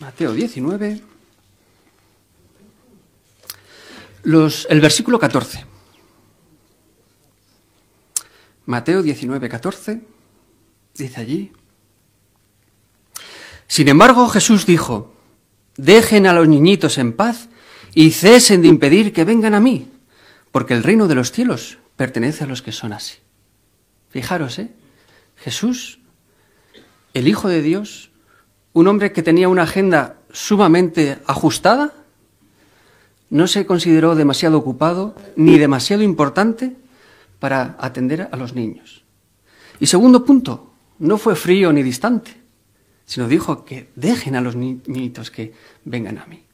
Mateo 0.00 0.32
19. 0.32 1.00
Los, 4.24 4.66
el 4.70 4.80
versículo 4.80 5.18
14. 5.18 5.64
Mateo 8.66 9.02
19, 9.02 9.48
14. 9.48 10.00
Dice 10.94 11.20
allí. 11.20 11.52
Sin 13.66 13.88
embargo, 13.88 14.28
Jesús 14.28 14.66
dijo, 14.66 15.14
dejen 15.76 16.26
a 16.26 16.32
los 16.32 16.46
niñitos 16.46 16.98
en 16.98 17.14
paz 17.14 17.48
y 17.94 18.10
cesen 18.10 18.62
de 18.62 18.68
impedir 18.68 19.12
que 19.12 19.24
vengan 19.24 19.54
a 19.54 19.60
mí, 19.60 19.90
porque 20.50 20.74
el 20.74 20.82
reino 20.82 21.08
de 21.08 21.14
los 21.14 21.32
cielos 21.32 21.78
pertenece 21.96 22.44
a 22.44 22.46
los 22.46 22.60
que 22.60 22.72
son 22.72 22.92
así. 22.92 23.18
Fijaros, 24.10 24.58
¿eh? 24.58 24.70
Jesús, 25.42 25.98
el 27.14 27.26
Hijo 27.26 27.48
de 27.48 27.62
Dios, 27.62 28.10
un 28.72 28.86
hombre 28.86 29.12
que 29.12 29.22
tenía 29.22 29.48
una 29.48 29.62
agenda 29.62 30.18
sumamente 30.32 31.18
ajustada, 31.26 31.92
no 33.28 33.46
se 33.46 33.66
consideró 33.66 34.14
demasiado 34.14 34.58
ocupado 34.58 35.14
ni 35.36 35.58
demasiado 35.58 36.02
importante 36.02 36.76
para 37.38 37.76
atender 37.80 38.28
a 38.30 38.36
los 38.36 38.54
niños. 38.54 39.04
Y 39.80 39.86
segundo 39.86 40.24
punto, 40.24 40.72
no 41.00 41.18
fue 41.18 41.34
frío 41.34 41.72
ni 41.72 41.82
distante, 41.82 42.36
sino 43.04 43.26
dijo 43.26 43.64
que 43.64 43.90
dejen 43.96 44.36
a 44.36 44.40
los 44.40 44.54
niñitos 44.54 45.30
que 45.30 45.52
vengan 45.84 46.18
a 46.18 46.26
mí. 46.26 46.44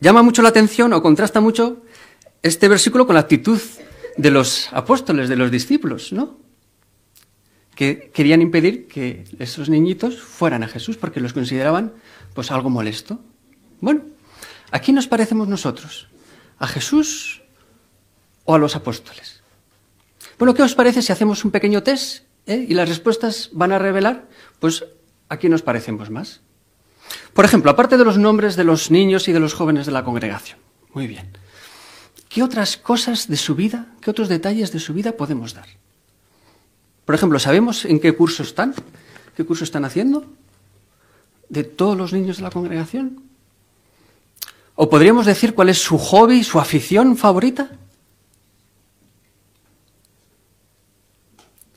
Llama 0.00 0.22
mucho 0.22 0.42
la 0.42 0.50
atención 0.50 0.92
o 0.92 1.02
contrasta 1.02 1.40
mucho 1.40 1.82
este 2.42 2.68
versículo 2.68 3.06
con 3.06 3.14
la 3.14 3.22
actitud 3.22 3.60
de 4.16 4.30
los 4.30 4.68
apóstoles, 4.72 5.28
de 5.28 5.36
los 5.36 5.50
discípulos, 5.50 6.12
¿no? 6.12 6.47
Que 7.78 8.10
querían 8.12 8.42
impedir 8.42 8.88
que 8.88 9.22
esos 9.38 9.68
niñitos 9.68 10.18
fueran 10.18 10.64
a 10.64 10.68
Jesús 10.68 10.96
porque 10.96 11.20
los 11.20 11.32
consideraban 11.32 11.92
pues 12.34 12.50
algo 12.50 12.70
molesto. 12.70 13.20
Bueno, 13.80 14.02
¿a 14.72 14.80
quién 14.80 14.96
nos 14.96 15.06
parecemos 15.06 15.46
nosotros? 15.46 16.08
¿A 16.58 16.66
Jesús 16.66 17.40
o 18.42 18.56
a 18.56 18.58
los 18.58 18.74
apóstoles? 18.74 19.44
Bueno, 20.40 20.54
¿qué 20.54 20.64
os 20.64 20.74
parece 20.74 21.02
si 21.02 21.12
hacemos 21.12 21.44
un 21.44 21.52
pequeño 21.52 21.84
test 21.84 22.24
eh, 22.46 22.66
y 22.68 22.74
las 22.74 22.88
respuestas 22.88 23.50
van 23.52 23.70
a 23.70 23.78
revelar 23.78 24.26
pues 24.58 24.84
a 25.28 25.36
quién 25.36 25.52
nos 25.52 25.62
parecemos 25.62 26.10
más? 26.10 26.40
Por 27.32 27.44
ejemplo, 27.44 27.70
aparte 27.70 27.96
de 27.96 28.04
los 28.04 28.18
nombres 28.18 28.56
de 28.56 28.64
los 28.64 28.90
niños 28.90 29.28
y 29.28 29.32
de 29.32 29.38
los 29.38 29.54
jóvenes 29.54 29.86
de 29.86 29.92
la 29.92 30.02
congregación. 30.02 30.58
Muy 30.94 31.06
bien. 31.06 31.30
¿Qué 32.28 32.42
otras 32.42 32.76
cosas 32.76 33.28
de 33.28 33.36
su 33.36 33.54
vida, 33.54 33.94
qué 34.00 34.10
otros 34.10 34.28
detalles 34.28 34.72
de 34.72 34.80
su 34.80 34.94
vida 34.94 35.12
podemos 35.12 35.54
dar? 35.54 35.68
Por 37.08 37.14
ejemplo, 37.14 37.38
¿sabemos 37.38 37.86
en 37.86 38.00
qué 38.00 38.14
curso 38.14 38.42
están? 38.42 38.74
¿Qué 39.34 39.42
curso 39.42 39.64
están 39.64 39.86
haciendo? 39.86 40.26
¿De 41.48 41.64
todos 41.64 41.96
los 41.96 42.12
niños 42.12 42.36
de 42.36 42.42
la 42.42 42.50
congregación? 42.50 43.22
¿O 44.74 44.90
podríamos 44.90 45.24
decir 45.24 45.54
cuál 45.54 45.70
es 45.70 45.78
su 45.78 45.96
hobby, 45.96 46.44
su 46.44 46.60
afición 46.60 47.16
favorita? 47.16 47.70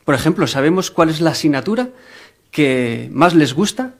Por 0.04 0.16
ejemplo, 0.16 0.48
¿sabemos 0.48 0.92
cuál 0.92 1.10
es 1.10 1.22
la 1.22 1.30
asignatura 1.30 1.92
que 2.52 3.08
más 3.14 3.34
les 3.34 3.54
gusta 3.54 3.96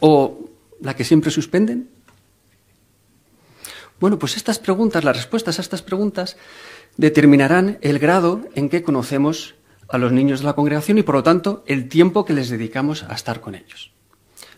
o 0.00 0.48
la 0.80 0.96
que 0.96 1.04
siempre 1.04 1.30
suspenden? 1.30 1.90
Bueno, 4.00 4.18
pues 4.18 4.38
estas 4.38 4.58
preguntas, 4.58 5.04
las 5.04 5.18
respuestas 5.18 5.58
a 5.58 5.60
estas 5.60 5.82
preguntas, 5.82 6.38
determinarán 6.96 7.76
el 7.82 7.98
grado 7.98 8.40
en 8.54 8.70
que 8.70 8.82
conocemos 8.82 9.54
a 9.92 9.98
los 9.98 10.10
niños 10.10 10.40
de 10.40 10.46
la 10.46 10.54
congregación 10.54 10.98
y, 10.98 11.02
por 11.02 11.14
lo 11.14 11.22
tanto, 11.22 11.62
el 11.66 11.88
tiempo 11.88 12.24
que 12.24 12.32
les 12.32 12.48
dedicamos 12.48 13.04
a 13.04 13.14
estar 13.14 13.40
con 13.40 13.54
ellos. 13.54 13.92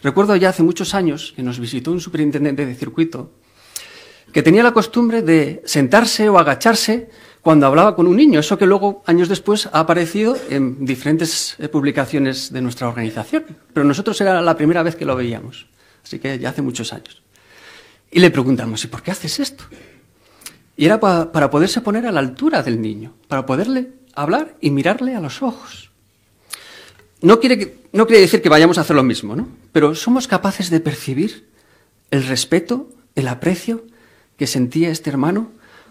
Recuerdo 0.00 0.37
ya 0.37 0.50
hace 0.50 0.62
muchos 0.62 0.95
años 0.95 1.33
que 1.35 1.43
nos 1.43 1.59
visitó 1.59 1.91
un 1.91 2.00
superintendente 2.00 2.64
de 2.64 2.75
circuito 2.75 3.33
que 4.33 4.43
tenía 4.43 4.62
la 4.62 4.73
costumbre 4.73 5.23
de 5.23 5.62
sentarse 5.64 6.29
o 6.29 6.38
agacharse 6.38 7.11
cuando 7.43 7.67
hablaba 7.67 7.95
con 7.95 8.07
un 8.07 8.17
niño, 8.17 8.41
eso 8.41 8.57
que 8.57 8.67
luego, 8.67 9.03
años 9.07 9.29
después, 9.29 9.67
ha 9.73 9.81
aparecido 9.81 10.37
en 10.50 10.85
diferentes 10.85 11.57
eh, 11.59 11.69
publicaciones 11.69 12.53
de 12.53 12.62
nuestra 12.62 12.88
organización. 12.88 13.45
Pero 13.73 13.85
nosotros 13.85 14.21
era 14.21 14.41
la 14.41 14.57
primera 14.57 14.83
vez 14.83 14.97
que 14.97 15.05
lo 15.05 15.14
veíamos, 15.14 15.67
así 16.03 16.19
que 16.19 16.38
ya 16.38 16.50
hace 16.50 16.62
muchos 16.62 16.93
años. 16.93 17.23
Y 18.11 18.21
le 18.21 18.31
preguntamos, 18.31 18.83
¿y 18.85 18.87
por 18.87 19.03
qué 19.03 19.11
haces 19.11 19.41
esto? 19.41 19.64
Y 20.76 20.87
era 20.87 20.99
para 20.99 21.50
poderse 21.50 21.81
poner 21.81 22.07
a 22.07 22.12
la 22.12 22.21
altura 22.21 22.62
del 22.62 22.81
niño, 22.81 23.14
para 23.29 23.45
poderle 23.45 24.03
hablar 24.14 24.56
y 24.61 24.71
mirarle 24.71 25.14
a 25.14 25.21
los 25.21 25.42
ojos. 25.42 25.90
No 27.21 27.40
quiere, 27.40 27.78
no 27.92 28.06
quiere 28.06 28.21
decir 28.21 28.42
que 28.42 28.49
vayamos 28.49 28.78
a 28.78 28.83
hacer 28.83 28.97
lo 28.97 29.02
mismo, 29.02 29.35
¿no? 29.35 29.49
Pero 29.73 29.94
somos 29.94 30.28
capaces 30.28 30.71
de 30.71 30.80
percibir 30.80 31.49
el 32.11 32.26
respeto, 32.26 32.88
el 33.14 33.28
aprecio 33.28 33.85
que 34.37 34.47
sentía 34.47 34.90
este 34.90 35.11
hermano 35.11 35.50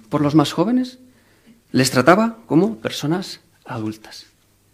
por 0.10 0.22
los 0.22 0.36
más 0.36 0.54
jóvenes. 0.54 1.00
Les 1.72 1.90
trataba 1.90 2.38
como 2.46 2.78
personas 2.78 3.40
adultas. 3.66 4.28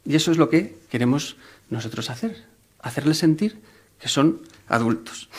Y 0.05 0.15
eso 0.15 0.31
es 0.31 0.37
lo 0.37 0.49
que 0.49 0.77
queremos 0.89 1.37
nosotros 1.69 2.09
hacer, 2.09 2.45
hacerles 2.81 3.19
sentir 3.19 3.61
que 3.99 4.07
son 4.07 4.41
adultos. 4.67 5.29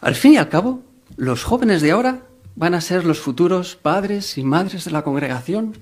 Al 0.00 0.14
fin 0.14 0.34
y 0.34 0.36
al 0.36 0.48
cabo, 0.48 0.82
los 1.16 1.44
jóvenes 1.44 1.82
de 1.82 1.90
ahora 1.90 2.22
van 2.56 2.74
a 2.74 2.80
ser 2.80 3.04
los 3.04 3.18
futuros 3.18 3.76
padres 3.76 4.38
y 4.38 4.44
madres 4.44 4.84
de 4.84 4.90
la 4.92 5.02
congregación, 5.02 5.76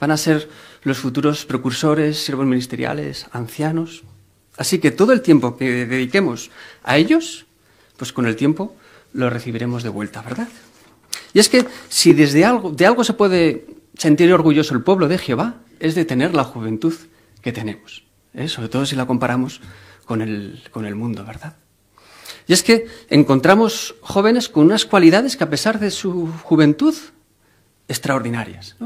van 0.00 0.10
a 0.10 0.16
ser 0.16 0.48
los 0.84 0.98
futuros 0.98 1.44
precursores, 1.46 2.22
siervos 2.22 2.46
ministeriales, 2.46 3.26
ancianos. 3.32 4.04
Así 4.56 4.78
que 4.78 4.90
todo 4.90 5.12
el 5.12 5.22
tiempo 5.22 5.56
que 5.56 5.86
dediquemos 5.86 6.50
a 6.84 6.96
ellos, 6.96 7.46
pues 7.96 8.12
con 8.12 8.26
el 8.26 8.36
tiempo 8.36 8.76
lo 9.12 9.30
recibiremos 9.30 9.82
de 9.82 9.88
vuelta, 9.88 10.22
¿verdad? 10.22 10.48
Y 11.32 11.40
es 11.40 11.48
que 11.48 11.66
si 11.88 12.12
desde 12.12 12.44
algo, 12.44 12.70
de 12.70 12.86
algo 12.86 13.02
se 13.02 13.14
puede 13.14 13.66
sentir 13.96 14.32
orgulloso 14.32 14.74
el 14.74 14.82
pueblo 14.82 15.08
de 15.08 15.18
Jehová, 15.18 15.56
es 15.80 15.94
de 15.94 16.04
tener 16.04 16.34
la 16.34 16.44
juventud 16.44 16.94
que 17.42 17.52
tenemos, 17.52 18.04
¿eh? 18.32 18.48
sobre 18.48 18.68
todo 18.68 18.86
si 18.86 18.96
la 18.96 19.06
comparamos 19.06 19.60
con 20.04 20.22
el, 20.22 20.62
con 20.70 20.86
el 20.86 20.94
mundo, 20.94 21.24
¿verdad? 21.24 21.56
Y 22.46 22.52
es 22.52 22.62
que 22.62 22.86
encontramos 23.08 23.94
jóvenes 24.00 24.48
con 24.48 24.64
unas 24.64 24.84
cualidades 24.84 25.36
que 25.36 25.44
a 25.44 25.50
pesar 25.50 25.80
de 25.80 25.90
su 25.90 26.30
juventud, 26.42 26.94
extraordinarias. 27.88 28.76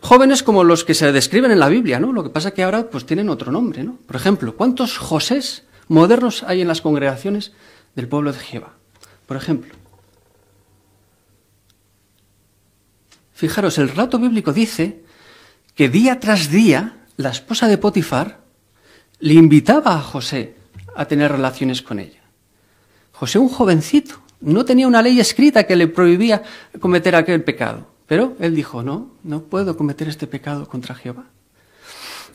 Jóvenes 0.00 0.42
como 0.42 0.64
los 0.64 0.84
que 0.84 0.94
se 0.94 1.12
describen 1.12 1.50
en 1.50 1.58
la 1.58 1.68
Biblia, 1.68 2.00
¿no? 2.00 2.12
Lo 2.12 2.22
que 2.22 2.30
pasa 2.30 2.52
que 2.52 2.62
ahora 2.62 2.88
pues 2.88 3.04
tienen 3.04 3.28
otro 3.28 3.52
nombre, 3.52 3.84
¿no? 3.84 3.98
Por 4.06 4.16
ejemplo, 4.16 4.56
¿cuántos 4.56 4.98
Josés 4.98 5.64
modernos 5.88 6.42
hay 6.42 6.62
en 6.62 6.68
las 6.68 6.80
congregaciones 6.80 7.52
del 7.94 8.08
pueblo 8.08 8.32
de 8.32 8.38
Jehová? 8.38 8.72
Por 9.26 9.36
ejemplo. 9.36 9.74
Fijaros, 13.34 13.76
el 13.76 13.90
relato 13.90 14.18
bíblico 14.18 14.52
dice 14.52 15.02
que 15.74 15.90
día 15.90 16.18
tras 16.20 16.50
día 16.50 17.04
la 17.18 17.30
esposa 17.30 17.68
de 17.68 17.76
Potifar 17.76 18.40
le 19.18 19.34
invitaba 19.34 19.94
a 19.94 20.00
José 20.00 20.56
a 20.94 21.04
tener 21.04 21.30
relaciones 21.30 21.82
con 21.82 21.98
ella. 21.98 22.22
José, 23.12 23.38
un 23.38 23.48
jovencito, 23.48 24.22
no 24.40 24.64
tenía 24.64 24.86
una 24.86 25.02
ley 25.02 25.20
escrita 25.20 25.64
que 25.64 25.76
le 25.76 25.88
prohibía 25.88 26.42
cometer 26.80 27.14
aquel 27.14 27.44
pecado. 27.44 27.95
Pero 28.06 28.36
él 28.38 28.54
dijo, 28.54 28.82
no, 28.82 29.10
no 29.24 29.42
puedo 29.42 29.76
cometer 29.76 30.08
este 30.08 30.26
pecado 30.26 30.68
contra 30.68 30.94
Jehová. 30.94 31.26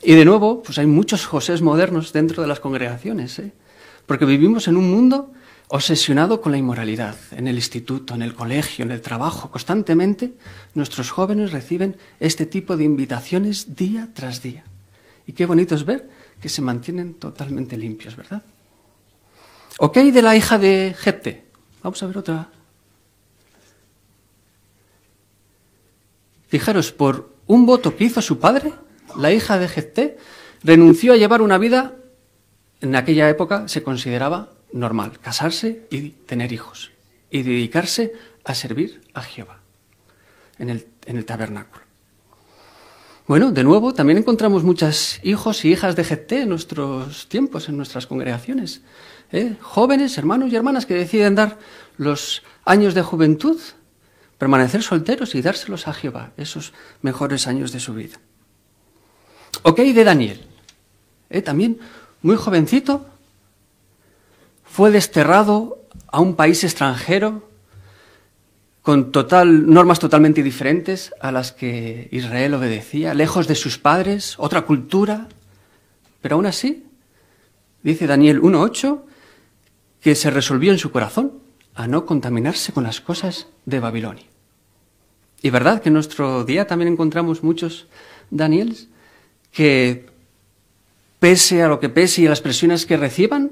Y 0.02 0.14
de 0.14 0.24
nuevo, 0.24 0.62
pues 0.62 0.78
hay 0.78 0.86
muchos 0.86 1.26
Josés 1.26 1.62
modernos 1.62 2.12
dentro 2.12 2.42
de 2.42 2.48
las 2.48 2.60
congregaciones, 2.60 3.38
¿eh? 3.38 3.52
porque 4.06 4.24
vivimos 4.24 4.68
en 4.68 4.76
un 4.76 4.90
mundo 4.90 5.32
obsesionado 5.68 6.40
con 6.40 6.52
la 6.52 6.58
inmoralidad. 6.58 7.16
En 7.30 7.48
el 7.48 7.54
instituto, 7.54 8.14
en 8.14 8.22
el 8.22 8.34
colegio, 8.34 8.84
en 8.84 8.90
el 8.90 9.00
trabajo, 9.00 9.50
constantemente 9.50 10.34
nuestros 10.74 11.10
jóvenes 11.10 11.52
reciben 11.52 11.96
este 12.20 12.44
tipo 12.46 12.76
de 12.76 12.84
invitaciones 12.84 13.74
día 13.74 14.08
tras 14.12 14.42
día. 14.42 14.64
Y 15.26 15.32
qué 15.32 15.46
bonito 15.46 15.74
es 15.74 15.84
ver 15.86 16.10
que 16.40 16.48
se 16.48 16.60
mantienen 16.60 17.14
totalmente 17.14 17.76
limpios, 17.76 18.16
¿verdad? 18.16 18.42
¿Ok 19.78 19.96
de 19.96 20.22
la 20.22 20.36
hija 20.36 20.58
de 20.58 20.94
Jepte? 20.98 21.44
Vamos 21.82 22.02
a 22.02 22.06
ver 22.06 22.18
otra 22.18 22.48
Fijaros, 26.52 26.92
por 26.92 27.30
un 27.46 27.64
voto 27.64 27.96
que 27.96 28.04
hizo 28.04 28.20
su 28.20 28.38
padre, 28.38 28.74
la 29.16 29.32
hija 29.32 29.58
de 29.58 29.68
Jefté 29.68 30.18
renunció 30.62 31.14
a 31.14 31.16
llevar 31.16 31.40
una 31.40 31.56
vida, 31.56 31.94
en 32.82 32.94
aquella 32.94 33.30
época 33.30 33.68
se 33.68 33.82
consideraba 33.82 34.50
normal, 34.70 35.18
casarse 35.18 35.86
y 35.90 36.10
tener 36.10 36.52
hijos, 36.52 36.92
y 37.30 37.40
dedicarse 37.40 38.12
a 38.44 38.54
servir 38.54 39.00
a 39.14 39.22
Jehová 39.22 39.60
en 40.58 40.68
el, 40.68 41.24
tabernáculo. 41.24 41.84
Bueno, 43.26 43.50
de 43.50 43.64
nuevo, 43.64 43.94
también 43.94 44.18
encontramos 44.18 44.62
muchos 44.62 45.20
hijos 45.22 45.64
y 45.64 45.72
hijas 45.72 45.96
de 45.96 46.04
GT 46.04 46.32
en 46.42 46.50
nuestros 46.50 47.30
tiempos, 47.30 47.70
en 47.70 47.78
nuestras 47.78 48.06
congregaciones. 48.06 48.82
¿eh? 49.32 49.56
Jóvenes, 49.62 50.18
hermanos 50.18 50.52
y 50.52 50.56
hermanas 50.56 50.84
que 50.84 50.92
deciden 50.92 51.34
dar 51.34 51.58
los 51.96 52.42
años 52.66 52.92
de 52.92 53.00
juventud, 53.00 53.58
permanecer 54.42 54.82
solteros 54.82 55.36
y 55.36 55.40
dárselos 55.40 55.86
a 55.86 55.94
Jehová, 55.94 56.32
esos 56.36 56.72
mejores 57.00 57.46
años 57.46 57.70
de 57.70 57.78
su 57.78 57.94
vida. 57.94 58.16
Ok, 59.62 59.78
de 59.78 60.02
Daniel. 60.02 60.44
¿eh? 61.30 61.42
También 61.42 61.78
muy 62.22 62.34
jovencito, 62.34 63.06
fue 64.64 64.90
desterrado 64.90 65.78
a 66.08 66.18
un 66.18 66.34
país 66.34 66.64
extranjero 66.64 67.48
con 68.82 69.12
total, 69.12 69.70
normas 69.70 70.00
totalmente 70.00 70.42
diferentes 70.42 71.14
a 71.20 71.30
las 71.30 71.52
que 71.52 72.08
Israel 72.10 72.54
obedecía, 72.54 73.14
lejos 73.14 73.46
de 73.46 73.54
sus 73.54 73.78
padres, 73.78 74.34
otra 74.38 74.62
cultura. 74.62 75.28
Pero 76.20 76.34
aún 76.34 76.46
así, 76.46 76.84
dice 77.84 78.08
Daniel 78.08 78.42
1.8, 78.42 79.02
que 80.00 80.16
se 80.16 80.30
resolvió 80.32 80.72
en 80.72 80.78
su 80.78 80.90
corazón 80.90 81.34
a 81.76 81.86
no 81.86 82.06
contaminarse 82.06 82.72
con 82.72 82.82
las 82.82 83.00
cosas 83.00 83.46
de 83.66 83.78
Babilonia. 83.78 84.31
Y 85.42 85.50
verdad 85.50 85.82
que 85.82 85.88
en 85.88 85.94
nuestro 85.94 86.44
día 86.44 86.66
también 86.66 86.92
encontramos 86.92 87.42
muchos 87.42 87.86
Daniels 88.30 88.88
que, 89.50 90.06
pese 91.18 91.62
a 91.62 91.68
lo 91.68 91.80
que 91.80 91.88
pese 91.88 92.22
y 92.22 92.26
a 92.26 92.30
las 92.30 92.40
presiones 92.40 92.86
que 92.86 92.96
reciban, 92.96 93.50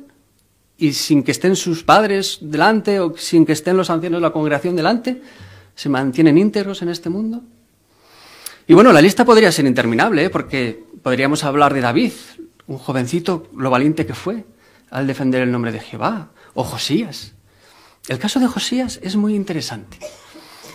y 0.81 0.95
sin 0.95 1.23
que 1.23 1.31
estén 1.31 1.57
sus 1.57 1.85
padres 1.85 2.39
delante 2.41 3.01
o 3.01 3.15
sin 3.17 3.45
que 3.45 3.53
estén 3.53 3.77
los 3.77 3.91
ancianos 3.91 4.19
de 4.19 4.23
la 4.23 4.33
congregación 4.33 4.75
delante, 4.75 5.21
se 5.75 5.91
mantienen 5.91 6.39
íntegros 6.39 6.81
en 6.81 6.89
este 6.89 7.11
mundo. 7.11 7.43
Y 8.67 8.73
bueno, 8.73 8.93
la 8.93 9.03
lista 9.03 9.27
podría 9.27 9.53
ser 9.53 9.67
interminable, 9.67 10.25
¿eh? 10.25 10.31
porque 10.31 10.83
podríamos 11.03 11.45
hablar 11.45 11.75
de 11.75 11.83
David, 11.83 12.13
un 12.67 12.79
jovencito, 12.79 13.49
lo 13.55 13.69
valiente 13.69 14.07
que 14.07 14.15
fue 14.15 14.45
al 14.91 15.07
defender 15.07 15.43
el 15.43 15.53
nombre 15.53 15.71
de 15.71 15.81
Jehová, 15.81 16.31
o 16.55 16.65
Josías. 16.65 17.35
El 18.09 18.19
caso 18.19 18.41
de 18.41 18.47
Josías 18.47 18.99
es 19.03 19.17
muy 19.17 19.35
interesante. 19.35 19.99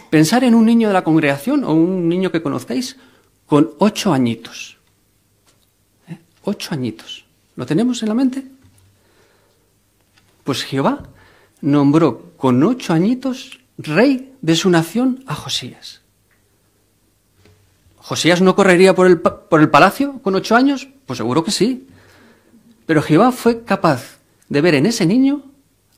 Pensar 0.09 0.43
en 0.43 0.55
un 0.55 0.65
niño 0.65 0.87
de 0.87 0.93
la 0.93 1.03
congregación 1.03 1.63
o 1.63 1.73
un 1.73 2.07
niño 2.07 2.31
que 2.31 2.41
conozcáis 2.41 2.97
con 3.45 3.71
ocho 3.79 4.13
añitos. 4.13 4.77
¿Eh? 6.07 6.17
Ocho 6.43 6.73
añitos. 6.73 7.25
¿Lo 7.55 7.65
tenemos 7.65 8.01
en 8.01 8.09
la 8.09 8.15
mente? 8.15 8.43
Pues 10.43 10.63
Jehová 10.63 11.03
nombró 11.61 12.33
con 12.37 12.63
ocho 12.63 12.93
añitos 12.93 13.59
rey 13.77 14.33
de 14.41 14.55
su 14.55 14.69
nación 14.69 15.23
a 15.27 15.35
Josías. 15.35 16.01
¿Josías 17.97 18.41
no 18.41 18.55
correría 18.55 18.93
por 18.93 19.07
el, 19.07 19.19
por 19.19 19.61
el 19.61 19.69
palacio 19.69 20.19
con 20.21 20.35
ocho 20.35 20.55
años? 20.55 20.87
Pues 21.07 21.17
seguro 21.17 21.43
que 21.43 21.51
sí. 21.51 21.87
Pero 22.85 23.01
Jehová 23.01 23.31
fue 23.31 23.63
capaz 23.63 24.19
de 24.47 24.61
ver 24.61 24.75
en 24.75 24.85
ese 24.85 25.05
niño 25.05 25.41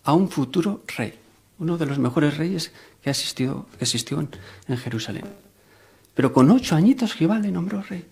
a 0.04 0.14
un 0.14 0.30
futuro 0.30 0.84
rey, 0.96 1.16
uno 1.60 1.78
de 1.78 1.86
los 1.86 2.00
mejores 2.00 2.38
reyes 2.38 2.72
que, 3.08 3.12
ha 3.12 3.16
existido, 3.16 3.66
que 3.78 3.86
existió 3.86 4.20
en, 4.20 4.30
en 4.68 4.78
Jerusalén. 4.78 5.24
Pero 6.14 6.34
con 6.34 6.52
ocho 6.52 6.76
añitos 6.76 7.14
Jehová 7.14 7.40
le 7.40 7.52
nombró 7.52 7.82
rey. 7.82 8.06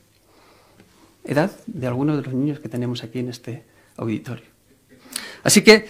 Edad 1.26 1.52
de 1.68 1.88
algunos 1.88 2.16
de 2.16 2.24
los 2.24 2.34
niños 2.34 2.62
que 2.62 2.70
tenemos 2.70 3.04
aquí 3.04 3.20
en 3.20 3.28
este 3.28 3.66
auditorio. 3.98 4.46
Así 5.44 5.64
que 5.64 5.90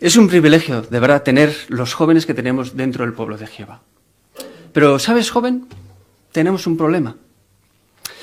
es 0.00 0.16
un 0.16 0.26
privilegio, 0.26 0.82
de 0.82 0.98
verdad, 0.98 1.22
tener 1.22 1.54
los 1.68 1.94
jóvenes 1.94 2.26
que 2.26 2.34
tenemos 2.34 2.76
dentro 2.76 3.04
del 3.04 3.14
pueblo 3.14 3.36
de 3.38 3.46
Jehová. 3.46 3.82
Pero, 4.72 4.98
¿sabes, 4.98 5.30
joven? 5.30 5.68
Tenemos 6.32 6.66
un 6.66 6.76
problema. 6.76 7.16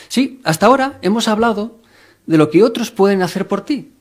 Sí, 0.09 0.41
hasta 0.43 0.65
ahora 0.65 0.99
hemos 1.03 1.29
hablado 1.29 1.79
de 2.25 2.37
lo 2.37 2.49
que 2.49 2.63
otros 2.63 2.91
pueden 2.91 3.21
hacer 3.21 3.47
por 3.47 3.61
ti, 3.61 3.93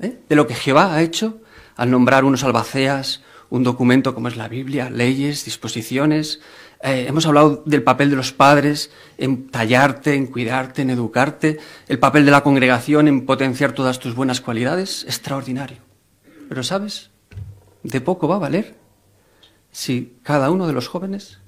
¿eh? 0.00 0.18
de 0.28 0.34
lo 0.34 0.48
que 0.48 0.54
Jehová 0.54 0.94
ha 0.94 1.02
hecho 1.02 1.38
al 1.76 1.92
nombrar 1.92 2.24
unos 2.24 2.42
albaceas, 2.42 3.22
un 3.52 3.64
documento 3.64 4.14
como 4.14 4.28
es 4.28 4.36
la 4.38 4.48
Biblia, 4.48 4.88
leyes, 4.88 5.44
disposiciones. 5.44 6.40
Eh, 6.82 7.04
hemos 7.06 7.26
hablado 7.26 7.62
del 7.66 7.82
papel 7.82 8.08
de 8.08 8.16
los 8.16 8.32
padres 8.32 8.90
en 9.18 9.48
tallarte, 9.48 10.14
en 10.14 10.26
cuidarte, 10.26 10.80
en 10.80 10.88
educarte, 10.88 11.58
el 11.86 11.98
papel 11.98 12.24
de 12.24 12.30
la 12.30 12.42
congregación 12.42 13.08
en 13.08 13.26
potenciar 13.26 13.72
todas 13.72 13.98
tus 13.98 14.14
buenas 14.14 14.40
cualidades. 14.40 15.04
Extraordinario. 15.04 15.76
Pero 16.48 16.62
sabes, 16.62 17.10
de 17.82 18.00
poco 18.00 18.26
va 18.26 18.36
a 18.36 18.38
valer 18.38 18.74
si 19.70 20.16
cada 20.22 20.50
uno 20.50 20.66
de 20.66 20.72
los 20.72 20.88
jóvenes 20.88 21.38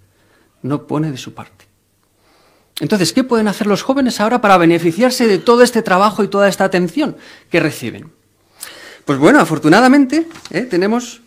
no 0.60 0.86
pone 0.86 1.10
de 1.10 1.16
su 1.16 1.32
parte. 1.32 1.64
Entonces, 2.80 3.14
¿qué 3.14 3.24
pueden 3.24 3.48
hacer 3.48 3.66
los 3.66 3.82
jóvenes 3.82 4.20
ahora 4.20 4.42
para 4.42 4.58
beneficiarse 4.58 5.26
de 5.26 5.38
todo 5.38 5.62
este 5.62 5.80
trabajo 5.80 6.22
y 6.22 6.28
toda 6.28 6.48
esta 6.48 6.64
atención 6.64 7.16
que 7.50 7.60
reciben? 7.60 8.12
Pues 9.06 9.18
bueno, 9.18 9.40
afortunadamente 9.40 10.26
¿eh? 10.50 10.62
tenemos 10.62 11.23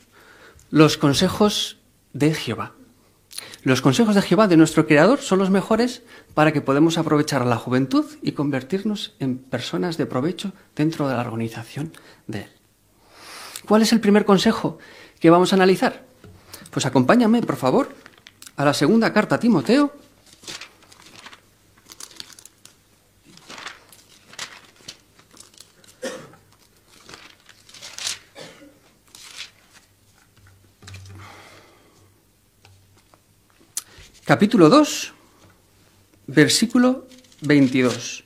los 0.70 0.98
consejos 0.98 1.78
de 2.14 2.34
Jehová. 2.34 2.74
Los 3.64 3.82
consejos 3.82 4.16
de 4.16 4.22
Jehová 4.22 4.48
de 4.48 4.58
nuestro 4.58 4.88
Creador 4.88 5.20
son 5.20 5.40
los 5.40 5.50
mejores 5.50 6.04
para 6.34 6.52
que 6.52 6.62
podamos 6.62 6.98
aprovechar 6.98 7.46
la 7.46 7.58
juventud 7.58 8.06
y 8.22 8.34
convertirnos 8.34 9.16
en 9.20 9.38
personas 9.38 9.98
de 9.98 10.06
provecho 10.06 10.54
dentro 10.76 11.08
de 11.08 11.16
la 11.16 11.22
organización 11.22 11.94
de 12.28 12.42
Él. 12.42 12.50
¿Cuál 13.66 13.82
es 13.82 13.94
el 13.94 14.00
primer 14.00 14.26
consejo 14.26 14.78
que 15.20 15.30
vamos 15.30 15.52
a 15.52 15.56
analizar? 15.56 16.06
Pues 16.72 16.86
acompáñame, 16.86 17.42
por 17.42 17.58
favor, 17.58 17.90
a 18.56 18.66
la 18.66 18.74
segunda 18.74 19.14
carta 19.14 19.36
a 19.36 19.40
Timoteo. 19.40 19.94
Capítulo 34.28 34.68
2, 34.68 35.13
versículo 36.28 37.08
22. 37.44 38.26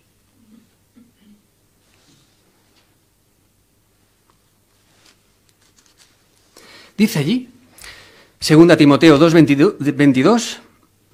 Dice 6.98 7.20
allí, 7.20 7.50
segunda 8.40 8.78
Timoteo 8.78 9.20
2:22, 9.20 10.58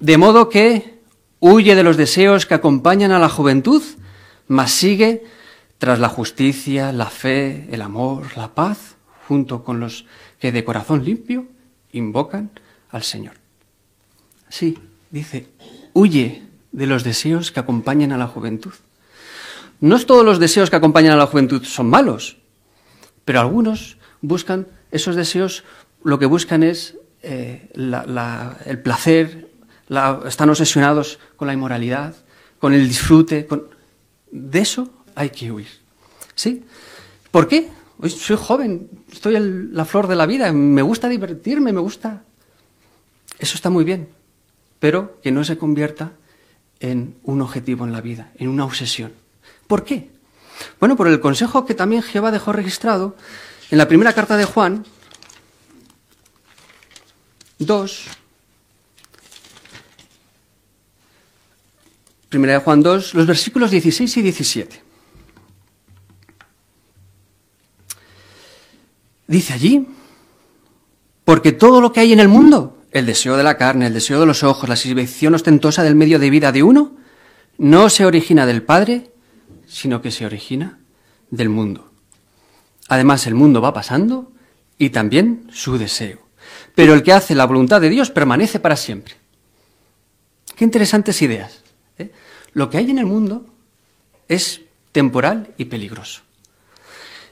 de 0.00 0.16
modo 0.16 0.48
que 0.48 0.98
huye 1.38 1.74
de 1.74 1.82
los 1.82 1.98
deseos 1.98 2.46
que 2.46 2.54
acompañan 2.54 3.12
a 3.12 3.18
la 3.18 3.28
juventud, 3.28 3.82
mas 4.46 4.70
sigue 4.70 5.22
tras 5.76 5.98
la 5.98 6.08
justicia, 6.08 6.92
la 6.92 7.10
fe, 7.10 7.68
el 7.70 7.82
amor, 7.82 8.38
la 8.38 8.54
paz, 8.54 8.96
junto 9.28 9.64
con 9.64 9.80
los 9.80 10.06
que 10.40 10.50
de 10.50 10.64
corazón 10.64 11.04
limpio 11.04 11.44
invocan 11.92 12.52
al 12.88 13.02
Señor. 13.02 13.37
Sí, 14.48 14.78
dice, 15.10 15.48
huye 15.92 16.42
de 16.72 16.86
los 16.86 17.04
deseos 17.04 17.52
que 17.52 17.60
acompañan 17.60 18.12
a 18.12 18.18
la 18.18 18.26
juventud. 18.26 18.72
No 19.80 19.98
todos 20.00 20.24
los 20.24 20.38
deseos 20.38 20.70
que 20.70 20.76
acompañan 20.76 21.12
a 21.12 21.16
la 21.16 21.26
juventud 21.26 21.62
son 21.64 21.88
malos, 21.88 22.38
pero 23.24 23.40
algunos 23.40 23.98
buscan 24.20 24.66
esos 24.90 25.14
deseos 25.16 25.64
lo 26.02 26.18
que 26.18 26.26
buscan 26.26 26.62
es 26.62 26.96
eh, 27.22 27.68
el 27.74 28.82
placer, 28.82 29.48
están 30.26 30.50
obsesionados 30.50 31.18
con 31.36 31.46
la 31.48 31.54
inmoralidad, 31.54 32.14
con 32.58 32.72
el 32.74 32.86
disfrute. 32.88 33.48
De 34.30 34.60
eso 34.60 34.90
hay 35.14 35.30
que 35.30 35.50
huir. 35.50 35.68
¿Sí? 36.34 36.64
¿Por 37.30 37.48
qué? 37.48 37.68
Hoy 38.00 38.10
soy 38.10 38.36
joven, 38.40 38.88
estoy 39.10 39.36
en 39.36 39.74
la 39.74 39.84
flor 39.84 40.06
de 40.06 40.14
la 40.14 40.26
vida, 40.26 40.52
me 40.52 40.82
gusta 40.82 41.08
divertirme, 41.08 41.72
me 41.72 41.80
gusta. 41.80 42.22
Eso 43.38 43.56
está 43.56 43.70
muy 43.70 43.84
bien, 43.84 44.08
pero 44.78 45.20
que 45.22 45.32
no 45.32 45.44
se 45.44 45.58
convierta 45.58 46.12
en 46.80 47.16
un 47.24 47.40
objetivo 47.40 47.84
en 47.84 47.92
la 47.92 48.00
vida, 48.00 48.32
en 48.36 48.48
una 48.48 48.64
obsesión. 48.64 49.12
¿Por 49.66 49.84
qué? 49.84 50.10
Bueno, 50.80 50.96
por 50.96 51.08
el 51.08 51.20
consejo 51.20 51.66
que 51.66 51.74
también 51.74 52.02
Jehová 52.02 52.30
dejó 52.30 52.52
registrado 52.52 53.16
en 53.70 53.78
la 53.78 53.88
primera 53.88 54.12
carta 54.12 54.36
de 54.36 54.44
Juan, 54.44 54.84
2, 57.58 58.06
Primera 62.28 62.54
de 62.54 62.58
Juan 62.60 62.82
2, 62.82 63.14
los 63.14 63.26
versículos 63.26 63.70
16 63.70 64.16
y 64.18 64.22
17. 64.22 64.82
Dice 69.26 69.52
allí, 69.52 69.86
porque 71.24 71.52
todo 71.52 71.80
lo 71.80 71.92
que 71.92 72.00
hay 72.00 72.12
en 72.12 72.20
el 72.20 72.28
mundo, 72.28 72.77
el 72.92 73.06
deseo 73.06 73.36
de 73.36 73.42
la 73.42 73.56
carne, 73.56 73.86
el 73.86 73.94
deseo 73.94 74.20
de 74.20 74.26
los 74.26 74.42
ojos, 74.42 74.68
la 74.68 74.74
exhibición 74.74 75.34
ostentosa 75.34 75.82
del 75.82 75.94
medio 75.94 76.18
de 76.18 76.30
vida 76.30 76.52
de 76.52 76.62
uno, 76.62 76.96
no 77.58 77.90
se 77.90 78.06
origina 78.06 78.46
del 78.46 78.62
Padre, 78.62 79.10
sino 79.66 80.00
que 80.00 80.10
se 80.10 80.24
origina 80.24 80.78
del 81.30 81.48
mundo. 81.48 81.90
Además, 82.88 83.26
el 83.26 83.34
mundo 83.34 83.60
va 83.60 83.74
pasando 83.74 84.32
y 84.78 84.90
también 84.90 85.48
su 85.52 85.76
deseo. 85.76 86.20
Pero 86.74 86.94
el 86.94 87.02
que 87.02 87.12
hace 87.12 87.34
la 87.34 87.44
voluntad 87.44 87.80
de 87.80 87.90
Dios 87.90 88.10
permanece 88.10 88.60
para 88.60 88.76
siempre. 88.76 89.14
Qué 90.56 90.64
interesantes 90.64 91.20
ideas. 91.22 91.62
¿eh? 91.98 92.10
lo 92.52 92.70
que 92.70 92.78
hay 92.78 92.90
en 92.90 92.98
el 92.98 93.06
mundo 93.06 93.46
es 94.28 94.62
temporal 94.92 95.54
y 95.58 95.66
peligroso. 95.66 96.22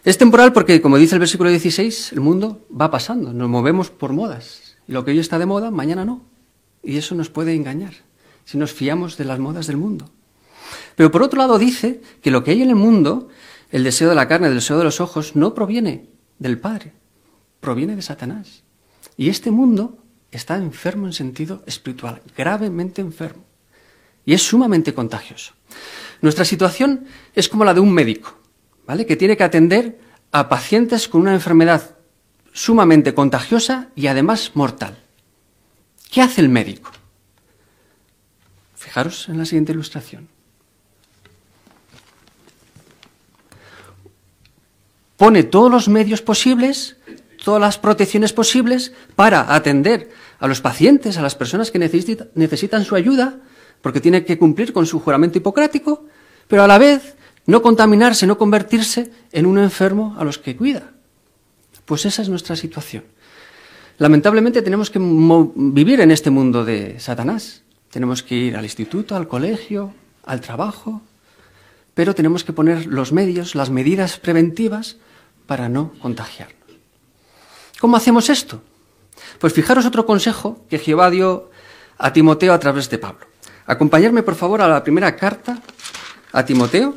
Es 0.05 0.19
temporal 0.19 0.53
porque, 0.53 0.81
como 0.81 0.99
dice 0.99 1.17
el 1.17 1.21
versículo 1.21 1.51
16, 1.51 2.13
el 2.13 2.21
mundo 2.21 2.65
va 2.71 2.91
pasando, 2.91 3.33
nos 3.33 3.49
movemos 3.49 3.91
por 3.91 4.13
modas. 4.13 4.66
Lo 4.87 5.05
que 5.05 5.11
hoy 5.11 5.19
está 5.19 5.39
de 5.39 5.47
moda, 5.47 5.71
mañana 5.71 6.05
no. 6.05 6.23
Y 6.83 6.97
eso 6.97 7.15
nos 7.15 7.31
puede 7.31 7.55
engañar 7.55 7.95
si 8.45 8.59
nos 8.59 8.73
fiamos 8.73 9.17
de 9.17 9.25
las 9.25 9.39
modas 9.39 9.67
del 9.67 9.77
mundo. 9.77 10.09
Pero 10.95 11.11
por 11.11 11.23
otro 11.23 11.39
lado 11.39 11.59
dice 11.59 12.01
que 12.23 12.31
lo 12.31 12.43
que 12.43 12.53
hay 12.53 12.63
en 12.63 12.71
el 12.71 12.77
mundo, 12.77 13.29
el 13.71 13.85
deseo 13.85 14.09
de 14.09 14.15
la 14.15 14.29
carne, 14.29 14.49
el 14.49 14.55
deseo 14.55 14.79
de 14.79 14.85
los 14.85 15.01
ojos, 15.01 15.37
no 15.37 15.53
proviene 15.53 16.09
del 16.39 16.59
Padre, 16.59 16.93
proviene 17.61 17.97
de 17.97 18.03
Satanás. 18.03 18.63
Y 19.17 19.29
este 19.29 19.51
mundo 19.51 19.99
está 20.31 20.57
enfermo 20.57 21.07
en 21.07 21.13
sentido 21.13 21.63
espiritual, 21.67 22.23
gravemente 22.37 23.01
enfermo. 23.01 23.45
Y 24.25 24.35
es 24.35 24.43
sumamente 24.43 24.95
contagioso. 24.95 25.55
Nuestra 26.21 26.45
situación 26.45 27.07
es 27.35 27.49
como 27.49 27.65
la 27.65 27.75
de 27.75 27.81
un 27.81 27.93
médico, 27.93 28.35
¿vale? 28.87 29.07
Que 29.07 29.17
tiene 29.17 29.37
que 29.37 29.45
atender 29.45 29.99
a 30.33 30.49
pacientes 30.49 31.09
con 31.09 31.21
una 31.23 31.35
enfermedad 31.35 31.96
sumamente 32.57 33.13
contagiosa 33.13 33.89
y 33.95 34.07
además 34.07 34.53
mortal. 34.55 34.97
¿Qué 36.11 36.23
hace 36.23 36.41
el 36.41 36.49
médico? 36.49 36.91
Fijaros 38.75 39.29
en 39.29 39.37
la 39.37 39.45
siguiente 39.45 39.73
ilustración. 39.73 40.29
Pone 45.19 45.43
todos 45.43 45.71
los 45.71 45.89
medios 45.89 46.23
posibles, 46.23 46.97
todas 47.45 47.61
las 47.61 47.77
protecciones 47.77 48.33
posibles 48.33 48.93
para 49.15 49.55
atender 49.55 50.11
a 50.39 50.49
los 50.49 50.63
pacientes, 50.63 51.19
a 51.19 51.23
las 51.23 51.35
personas 51.35 51.71
que 51.71 51.79
necesitan 51.79 52.85
su 52.85 52.95
ayuda, 52.97 53.39
porque 53.83 54.01
tiene 54.01 54.25
que 54.25 54.39
cumplir 54.39 54.73
con 54.73 54.87
su 54.87 54.99
juramento 55.01 55.37
hipocrático, 55.37 56.07
pero 56.49 56.63
a 56.63 56.67
la 56.67 56.79
vez 56.79 57.17
no 57.45 57.61
contaminarse, 57.61 58.27
no 58.27 58.39
convertirse 58.39 59.11
en 59.33 59.45
un 59.45 59.59
enfermo 59.59 60.17
a 60.19 60.25
los 60.25 60.39
que 60.39 60.57
cuida. 60.57 60.96
Pues 61.87 62.05
esa 62.05 62.23
es 62.23 62.29
nuestra 62.29 62.57
situación. 62.57 63.05
Lamentablemente 63.99 64.61
tenemos 64.61 64.91
que 64.91 65.01
vivir 65.01 66.01
en 66.01 66.11
este 66.11 66.29
mundo 66.29 66.65
de 66.65 67.01
Satanás. 67.01 67.63
Tenemos 67.91 68.23
que 68.23 68.35
ir 68.35 68.57
al 68.57 68.65
instituto, 68.65 69.17
al 69.17 69.27
colegio, 69.27 69.95
al 70.25 70.43
trabajo, 70.43 71.01
pero 71.95 72.15
tenemos 72.15 72.45
que 72.45 72.53
poner 72.53 72.87
los 72.87 73.13
medios, 73.13 73.55
las 73.55 73.71
medidas 73.71 74.19
preventivas 74.19 74.97
para 75.47 75.71
no 75.71 75.93
contagiarnos. 76.03 76.57
¿Cómo 77.81 77.97
hacemos 77.97 78.29
esto? 78.29 78.63
Pues 79.39 79.55
fijaros 79.55 79.87
otro 79.87 80.05
consejo 80.05 80.65
que 80.69 80.79
Jehová 80.79 81.09
dio 81.11 81.51
a 81.97 82.13
Timoteo 82.13 82.53
a 82.53 82.59
través 82.59 82.91
de 82.91 82.99
Pablo. 82.99 83.27
Acompañarme, 83.65 84.23
por 84.23 84.35
favor, 84.35 84.61
a 84.61 84.69
la 84.69 84.85
primera 84.85 85.17
carta 85.17 85.63
a 86.33 86.45
Timoteo. 86.45 86.97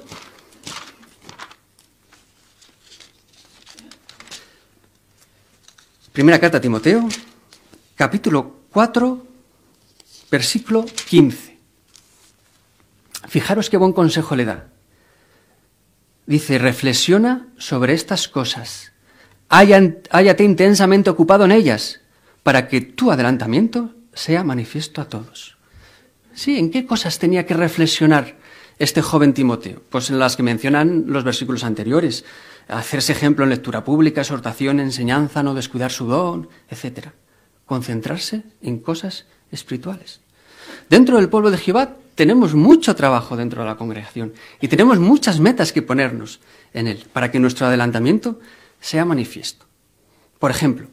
Primera 6.12 6.40
carta 6.40 6.58
a 6.58 6.62
Timoteo, 6.62 7.08
capítulo 7.96 8.66
4, 8.72 9.28
versículo 10.32 10.84
15. 11.08 11.58
Fijaros 13.28 13.70
qué 13.70 13.78
buen 13.78 13.94
consejo 13.94 14.36
le 14.36 14.46
da. 14.46 14.70
Dice, 16.26 16.58
reflexiona 16.58 17.48
sobre 17.58 17.94
estas 17.94 18.28
cosas, 18.28 18.92
háyate 19.50 20.44
intensamente 20.44 21.12
ocupado 21.12 21.46
en 21.46 21.52
ellas, 21.52 22.02
para 22.42 22.68
que 22.68 22.82
tu 22.82 23.12
adelantamiento 23.12 23.94
sea 24.14 24.44
manifiesto 24.44 25.02
a 25.02 25.10
todos. 25.10 25.58
Sí, 26.34 26.58
¿en 26.58 26.72
qué 26.72 26.88
cosas 26.88 27.20
tenía 27.20 27.46
que 27.46 27.54
reflexionar 27.54 28.38
este 28.80 29.04
joven 29.04 29.34
Timoteo? 29.34 29.84
Pues 29.90 30.10
en 30.10 30.18
las 30.18 30.36
que 30.36 30.44
mencionan 30.44 31.04
los 31.08 31.24
versículos 31.24 31.64
anteriores. 31.64 32.26
Hacerse 32.70 33.12
ejemplo 33.12 33.44
en 33.44 33.50
lectura 33.50 33.84
pública, 33.84 34.22
exhortación, 34.22 34.80
enseñanza, 34.80 35.44
no 35.44 35.54
descuidar 35.54 35.92
su 35.92 36.06
don, 36.06 36.48
etc. 36.70 37.10
Concentrarse 37.66 38.44
en 38.62 38.80
cosas 38.80 39.26
espirituales. 39.52 40.22
Dentro 40.90 41.18
del 41.18 41.30
pueblo 41.30 41.52
de 41.52 41.58
Jehová 41.58 41.96
tenemos 42.16 42.54
mucho 42.54 42.96
trabajo 42.96 43.36
dentro 43.36 43.62
de 43.62 43.68
la 43.68 43.76
congregación 43.76 44.34
y 44.62 44.68
tenemos 44.68 45.00
muchas 45.00 45.40
metas 45.40 45.74
que 45.74 45.82
ponernos 45.82 46.40
en 46.74 46.88
él 46.88 47.06
para 47.12 47.32
que 47.32 47.40
nuestro 47.40 47.68
adelantamiento 47.68 48.40
sea 48.80 49.04
manifiesto. 49.04 49.66
Por 50.38 50.52
ejemplo, 50.52 50.88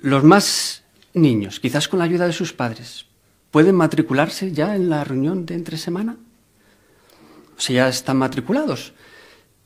los 0.00 0.24
más 0.24 0.82
niños, 1.14 1.60
quizás 1.60 1.88
con 1.88 2.00
la 2.00 2.04
ayuda 2.04 2.26
de 2.26 2.32
sus 2.32 2.52
padres, 2.52 3.06
¿Pueden 3.52 3.74
matricularse 3.74 4.50
ya 4.50 4.74
en 4.74 4.88
la 4.88 5.04
reunión 5.04 5.44
de 5.44 5.54
entre 5.54 5.76
semana? 5.76 6.16
O 7.58 7.60
sea, 7.60 7.84
ya 7.84 7.88
están 7.88 8.16
matriculados. 8.16 8.94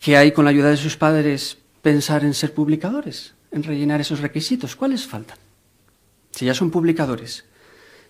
¿Qué 0.07 0.17
hay 0.17 0.31
con 0.31 0.45
la 0.45 0.53
ayuda 0.53 0.71
de 0.71 0.77
sus 0.77 0.97
padres 0.97 1.59
pensar 1.83 2.25
en 2.25 2.33
ser 2.33 2.55
publicadores, 2.55 3.35
en 3.51 3.65
rellenar 3.65 4.01
esos 4.01 4.21
requisitos? 4.21 4.77
¿Cuáles 4.77 5.05
faltan? 5.05 5.37
Si 6.31 6.47
ya 6.47 6.55
son 6.55 6.71
publicadores, 6.71 7.45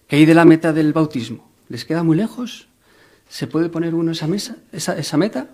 ¿qué 0.07 0.17
hay 0.17 0.27
de 0.27 0.35
la 0.35 0.45
meta 0.45 0.75
del 0.75 0.93
bautismo? 0.93 1.49
¿Les 1.71 1.87
queda 1.87 2.03
muy 2.03 2.19
lejos? 2.19 2.69
¿Se 3.31 3.47
puede 3.47 3.71
poner 3.71 3.95
uno 3.95 4.13
esa, 4.13 4.27
mesa, 4.27 4.57
esa, 4.73 5.17
meta? 5.17 5.49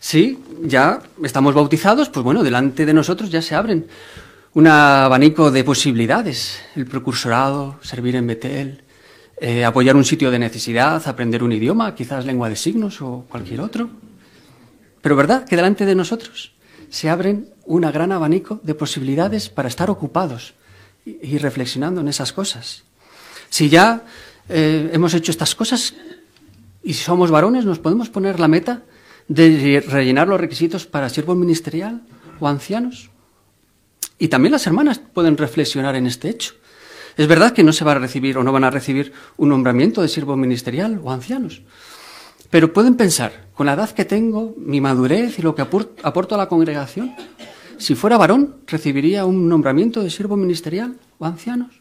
Sí, 0.00 0.40
ya 0.60 1.00
estamos 1.22 1.54
bautizados, 1.54 2.08
pues 2.08 2.24
bueno, 2.24 2.42
delante 2.42 2.84
de 2.84 2.92
nosotros 2.92 3.30
ya 3.30 3.42
se 3.42 3.54
abren 3.54 3.86
un 4.54 4.66
abanico 4.66 5.52
de 5.52 5.62
posibilidades. 5.62 6.58
El 6.74 6.86
precursorado, 6.86 7.78
servir 7.82 8.16
en 8.16 8.26
Betel, 8.26 8.82
eh, 9.40 9.64
apoyar 9.64 9.94
un 9.94 10.04
sitio 10.04 10.32
de 10.32 10.40
necesidad, 10.40 11.00
aprender 11.06 11.44
un 11.44 11.52
idioma, 11.52 11.94
quizás 11.94 12.26
lengua 12.26 12.48
de 12.48 12.56
signos 12.56 13.00
o 13.02 13.24
cualquier 13.28 13.60
otro. 13.60 14.01
Pero 15.02 15.16
¿verdad 15.16 15.44
que 15.44 15.56
delante 15.56 15.84
de 15.84 15.94
nosotros 15.94 16.52
se 16.88 17.10
abren 17.10 17.48
un 17.66 17.82
gran 17.82 18.12
abanico 18.12 18.60
de 18.62 18.74
posibilidades 18.74 19.50
para 19.50 19.68
estar 19.68 19.90
ocupados 19.90 20.54
y, 21.04 21.36
reflexionando 21.38 22.00
en 22.00 22.08
esas 22.08 22.32
cosas? 22.32 22.84
Si 23.50 23.68
ya 23.68 24.04
eh, 24.48 24.90
hemos 24.92 25.12
hecho 25.12 25.30
estas 25.30 25.54
cosas 25.54 25.94
y 26.82 26.94
si 26.94 27.04
somos 27.04 27.30
varones, 27.30 27.64
nos 27.64 27.78
podemos 27.78 28.08
poner 28.08 28.40
la 28.40 28.48
meta 28.48 28.82
de 29.28 29.84
rellenar 29.86 30.28
los 30.28 30.40
requisitos 30.40 30.86
para 30.86 31.08
siervo 31.08 31.34
ministerial 31.34 32.02
o 32.40 32.48
ancianos. 32.48 33.10
Y 34.18 34.28
también 34.28 34.52
las 34.52 34.66
hermanas 34.66 35.00
pueden 35.00 35.36
reflexionar 35.36 35.96
en 35.96 36.06
este 36.06 36.28
hecho. 36.28 36.54
Es 37.16 37.26
verdad 37.26 37.52
que 37.52 37.64
no 37.64 37.72
se 37.72 37.84
va 37.84 37.92
a 37.92 37.98
recibir 37.98 38.38
o 38.38 38.44
no 38.44 38.52
van 38.52 38.64
a 38.64 38.70
recibir 38.70 39.12
un 39.36 39.48
nombramiento 39.48 40.00
de 40.00 40.08
siervo 40.08 40.36
ministerial 40.36 41.00
o 41.02 41.12
ancianos, 41.12 41.62
pero 42.50 42.72
pueden 42.72 42.94
pensar, 42.94 43.46
con 43.62 43.66
la 43.66 43.74
edad 43.74 43.90
que 43.90 44.04
tengo, 44.04 44.56
mi 44.58 44.80
madurez 44.80 45.38
y 45.38 45.42
lo 45.42 45.54
que 45.54 45.62
aporto 45.62 46.34
a 46.34 46.36
la 46.36 46.48
congregación, 46.48 47.14
si 47.78 47.94
fuera 47.94 48.18
varón, 48.18 48.56
recibiría 48.66 49.24
un 49.24 49.48
nombramiento 49.48 50.02
de 50.02 50.10
siervo 50.10 50.36
ministerial 50.36 50.96
o 51.20 51.26
ancianos. 51.26 51.80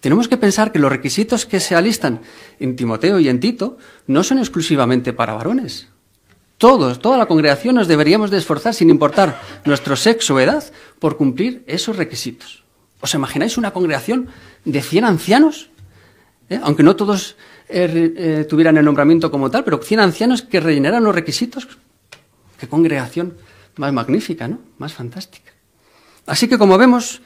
Tenemos 0.00 0.26
que 0.26 0.36
pensar 0.36 0.72
que 0.72 0.80
los 0.80 0.90
requisitos 0.90 1.46
que 1.46 1.60
se 1.60 1.76
alistan 1.76 2.22
en 2.58 2.74
Timoteo 2.74 3.20
y 3.20 3.28
en 3.28 3.38
Tito 3.38 3.78
no 4.08 4.24
son 4.24 4.38
exclusivamente 4.38 5.12
para 5.12 5.34
varones. 5.34 5.86
Todos, 6.58 6.98
toda 6.98 7.18
la 7.18 7.26
congregación 7.26 7.76
nos 7.76 7.86
deberíamos 7.86 8.32
de 8.32 8.38
esforzar, 8.38 8.74
sin 8.74 8.90
importar 8.90 9.40
nuestro 9.64 9.94
sexo 9.94 10.34
o 10.34 10.40
edad, 10.40 10.64
por 10.98 11.16
cumplir 11.16 11.62
esos 11.68 11.94
requisitos. 11.98 12.64
¿Os 13.00 13.14
imagináis 13.14 13.56
una 13.56 13.70
congregación 13.70 14.26
de 14.64 14.82
100 14.82 15.04
ancianos? 15.04 15.70
¿Eh? 16.48 16.58
Aunque 16.60 16.82
no 16.82 16.96
todos 16.96 17.36
eh, 17.70 18.14
eh, 18.16 18.44
tuvieran 18.48 18.76
el 18.76 18.84
nombramiento 18.84 19.30
como 19.30 19.50
tal, 19.50 19.64
pero 19.64 19.78
100 19.78 20.00
ancianos 20.00 20.42
que 20.42 20.60
rellenaran 20.60 21.04
los 21.04 21.14
requisitos. 21.14 21.68
Qué 22.58 22.68
congregación 22.68 23.34
más 23.76 23.92
magnífica, 23.92 24.48
¿no? 24.48 24.58
Más 24.78 24.92
fantástica. 24.92 25.52
Así 26.26 26.48
que, 26.48 26.58
como 26.58 26.76
vemos, 26.78 27.22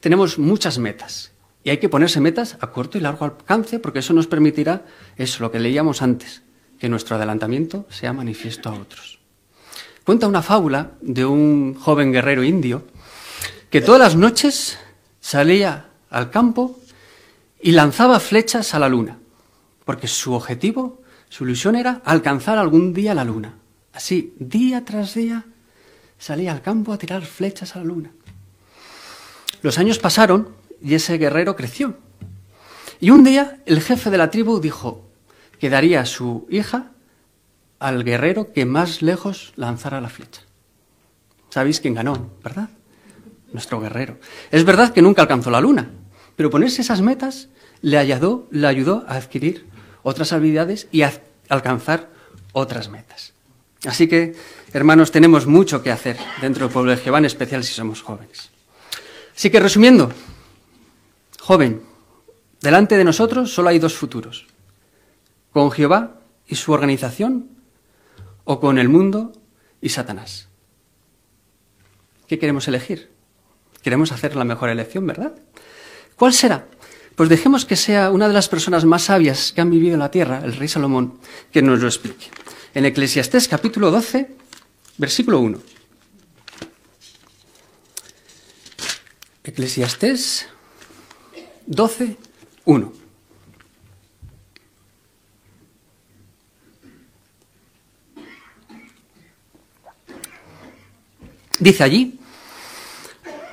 tenemos 0.00 0.38
muchas 0.38 0.78
metas. 0.78 1.32
Y 1.64 1.70
hay 1.70 1.78
que 1.78 1.88
ponerse 1.88 2.20
metas 2.20 2.56
a 2.60 2.68
corto 2.68 2.98
y 2.98 3.00
largo 3.00 3.24
alcance, 3.24 3.78
porque 3.78 3.98
eso 3.98 4.14
nos 4.14 4.26
permitirá, 4.26 4.86
eso, 5.16 5.42
lo 5.42 5.50
que 5.50 5.58
leíamos 5.58 6.02
antes, 6.02 6.42
que 6.78 6.88
nuestro 6.88 7.16
adelantamiento 7.16 7.86
sea 7.90 8.12
manifiesto 8.12 8.68
a 8.68 8.74
otros. 8.74 9.18
Cuenta 10.04 10.26
una 10.26 10.40
fábula 10.40 10.92
de 11.02 11.26
un 11.26 11.74
joven 11.74 12.12
guerrero 12.12 12.42
indio 12.42 12.84
que 13.68 13.82
todas 13.82 14.00
las 14.00 14.16
noches 14.16 14.78
salía 15.20 15.90
al 16.08 16.30
campo 16.30 16.78
y 17.60 17.72
lanzaba 17.72 18.18
flechas 18.18 18.74
a 18.74 18.78
la 18.78 18.88
luna, 18.88 19.18
porque 19.88 20.06
su 20.06 20.34
objetivo, 20.34 21.00
su 21.30 21.44
ilusión 21.44 21.74
era 21.74 22.02
alcanzar 22.04 22.58
algún 22.58 22.92
día 22.92 23.14
la 23.14 23.24
luna. 23.24 23.54
Así, 23.94 24.34
día 24.38 24.84
tras 24.84 25.14
día, 25.14 25.46
salía 26.18 26.52
al 26.52 26.60
campo 26.60 26.92
a 26.92 26.98
tirar 26.98 27.24
flechas 27.24 27.74
a 27.74 27.78
la 27.78 27.86
luna. 27.86 28.10
Los 29.62 29.78
años 29.78 29.98
pasaron 29.98 30.50
y 30.82 30.92
ese 30.92 31.16
guerrero 31.16 31.56
creció. 31.56 31.96
Y 33.00 33.08
un 33.08 33.24
día 33.24 33.62
el 33.64 33.80
jefe 33.80 34.10
de 34.10 34.18
la 34.18 34.30
tribu 34.30 34.60
dijo 34.60 35.08
que 35.58 35.70
daría 35.70 36.02
a 36.02 36.04
su 36.04 36.46
hija 36.50 36.90
al 37.78 38.04
guerrero 38.04 38.52
que 38.52 38.66
más 38.66 39.00
lejos 39.00 39.54
lanzara 39.56 40.02
la 40.02 40.10
flecha. 40.10 40.42
¿Sabéis 41.48 41.80
quién 41.80 41.94
ganó, 41.94 42.30
verdad? 42.44 42.68
nuestro 43.54 43.80
guerrero. 43.80 44.18
Es 44.50 44.66
verdad 44.66 44.92
que 44.92 45.00
nunca 45.00 45.22
alcanzó 45.22 45.50
la 45.50 45.62
luna, 45.62 45.88
pero 46.36 46.50
ponerse 46.50 46.82
esas 46.82 47.00
metas 47.00 47.48
le 47.80 47.96
ayudó, 47.96 48.46
le 48.50 48.66
ayudó 48.66 49.06
a 49.08 49.14
adquirir 49.14 49.77
otras 50.02 50.32
habilidades 50.32 50.88
y 50.92 51.02
alcanzar 51.48 52.08
otras 52.52 52.88
metas. 52.88 53.32
Así 53.84 54.08
que, 54.08 54.34
hermanos, 54.72 55.12
tenemos 55.12 55.46
mucho 55.46 55.82
que 55.82 55.92
hacer 55.92 56.16
dentro 56.40 56.66
del 56.66 56.72
pueblo 56.72 56.90
de 56.90 56.96
Jehová, 56.96 57.18
en 57.18 57.26
especial 57.26 57.62
si 57.62 57.74
somos 57.74 58.02
jóvenes. 58.02 58.50
Así 59.36 59.50
que, 59.50 59.60
resumiendo, 59.60 60.12
joven, 61.40 61.82
delante 62.60 62.96
de 62.96 63.04
nosotros 63.04 63.52
solo 63.52 63.68
hay 63.68 63.78
dos 63.78 63.94
futuros. 63.94 64.46
Con 65.52 65.70
Jehová 65.70 66.20
y 66.46 66.56
su 66.56 66.72
organización 66.72 67.50
o 68.44 68.58
con 68.58 68.78
el 68.78 68.88
mundo 68.88 69.32
y 69.80 69.90
Satanás. 69.90 70.48
¿Qué 72.26 72.38
queremos 72.38 72.66
elegir? 72.68 73.10
Queremos 73.82 74.10
hacer 74.12 74.36
la 74.36 74.44
mejor 74.44 74.70
elección, 74.70 75.06
¿verdad? 75.06 75.34
¿Cuál 76.16 76.32
será? 76.32 76.66
Pues 77.18 77.28
dejemos 77.28 77.64
que 77.64 77.74
sea 77.74 78.12
una 78.12 78.28
de 78.28 78.32
las 78.32 78.48
personas 78.48 78.84
más 78.84 79.02
sabias 79.02 79.52
que 79.52 79.60
han 79.60 79.72
vivido 79.72 79.94
en 79.94 79.98
la 79.98 80.08
tierra, 80.08 80.40
el 80.44 80.54
rey 80.54 80.68
Salomón, 80.68 81.18
que 81.50 81.60
nos 81.62 81.80
lo 81.80 81.88
explique. 81.88 82.26
En 82.74 82.84
Eclesiastés 82.84 83.48
capítulo 83.48 83.90
12, 83.90 84.36
versículo 84.98 85.40
1. 85.40 85.58
Eclesiastés 89.42 90.46
12, 91.66 92.16
1. 92.66 92.92
Dice 101.58 101.82
allí, 101.82 102.20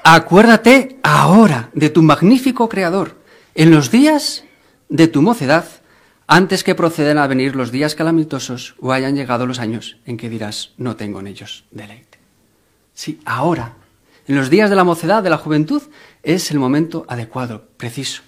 acuérdate 0.03 0.99
ahora 1.01 1.71
de 1.73 1.89
tu 1.89 2.03
magnífico 2.03 2.69
Creador 2.69 3.24
en 3.55 3.71
los 3.71 3.89
días 3.89 4.43
de 4.89 5.07
tu 5.07 5.21
mocedad, 5.21 5.65
antes 6.27 6.63
que 6.63 6.75
procedan 6.75 7.17
a 7.17 7.27
venir 7.27 7.55
los 7.55 7.71
días 7.71 7.95
calamitosos 7.95 8.75
o 8.79 8.91
hayan 8.91 9.15
llegado 9.15 9.47
los 9.47 9.59
años 9.59 9.97
en 10.05 10.17
que 10.17 10.29
dirás, 10.29 10.73
no 10.77 10.95
tengo 10.95 11.21
en 11.21 11.27
ellos 11.27 11.65
deleite. 11.71 12.19
Sí, 12.93 13.19
ahora, 13.25 13.75
en 14.27 14.35
los 14.35 14.49
días 14.49 14.69
de 14.69 14.75
la 14.75 14.83
mocedad, 14.83 15.23
de 15.23 15.29
la 15.29 15.37
juventud, 15.37 15.81
es 16.23 16.51
el 16.51 16.59
momento 16.59 17.05
adecuado, 17.07 17.67
preciso. 17.77 18.23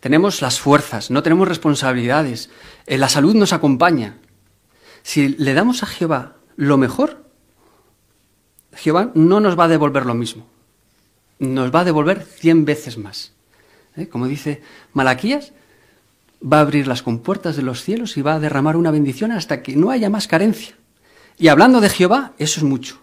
Tenemos 0.00 0.42
las 0.42 0.60
fuerzas, 0.60 1.10
no 1.10 1.22
tenemos 1.22 1.48
responsabilidades, 1.48 2.50
eh, 2.86 2.98
la 2.98 3.08
salud 3.08 3.34
nos 3.34 3.52
acompaña. 3.52 4.18
Si 5.02 5.28
le 5.28 5.54
damos 5.54 5.82
a 5.82 5.86
Jehová 5.86 6.36
lo 6.56 6.76
mejor, 6.76 7.24
Jehová 8.74 9.10
no 9.14 9.40
nos 9.40 9.58
va 9.58 9.64
a 9.64 9.68
devolver 9.68 10.06
lo 10.06 10.14
mismo, 10.14 10.46
nos 11.38 11.74
va 11.74 11.80
a 11.80 11.84
devolver 11.84 12.22
cien 12.22 12.64
veces 12.64 12.98
más. 12.98 13.32
¿Eh? 13.96 14.08
Como 14.08 14.26
dice 14.26 14.62
Malaquías, 14.92 15.52
va 16.42 16.58
a 16.58 16.62
abrir 16.62 16.86
las 16.86 17.02
compuertas 17.02 17.56
de 17.56 17.62
los 17.62 17.82
cielos 17.82 18.16
y 18.16 18.22
va 18.22 18.34
a 18.34 18.40
derramar 18.40 18.76
una 18.76 18.90
bendición 18.90 19.32
hasta 19.32 19.62
que 19.62 19.76
no 19.76 19.90
haya 19.90 20.10
más 20.10 20.26
carencia. 20.26 20.74
Y 21.38 21.48
hablando 21.48 21.80
de 21.80 21.88
Jehová, 21.88 22.32
eso 22.38 22.60
es 22.60 22.64
mucho, 22.64 23.00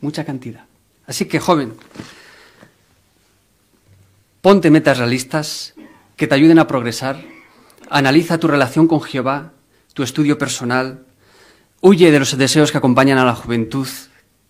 mucha 0.00 0.24
cantidad. 0.24 0.64
Así 1.06 1.24
que, 1.24 1.40
joven, 1.40 1.74
ponte 4.40 4.70
metas 4.70 4.98
realistas 4.98 5.74
que 6.16 6.26
te 6.26 6.34
ayuden 6.34 6.58
a 6.58 6.66
progresar, 6.66 7.22
analiza 7.88 8.38
tu 8.38 8.48
relación 8.48 8.86
con 8.86 9.00
Jehová, 9.00 9.52
tu 9.94 10.02
estudio 10.02 10.38
personal, 10.38 11.04
huye 11.80 12.10
de 12.10 12.18
los 12.18 12.36
deseos 12.36 12.70
que 12.70 12.78
acompañan 12.78 13.18
a 13.18 13.24
la 13.24 13.34
juventud, 13.34 13.88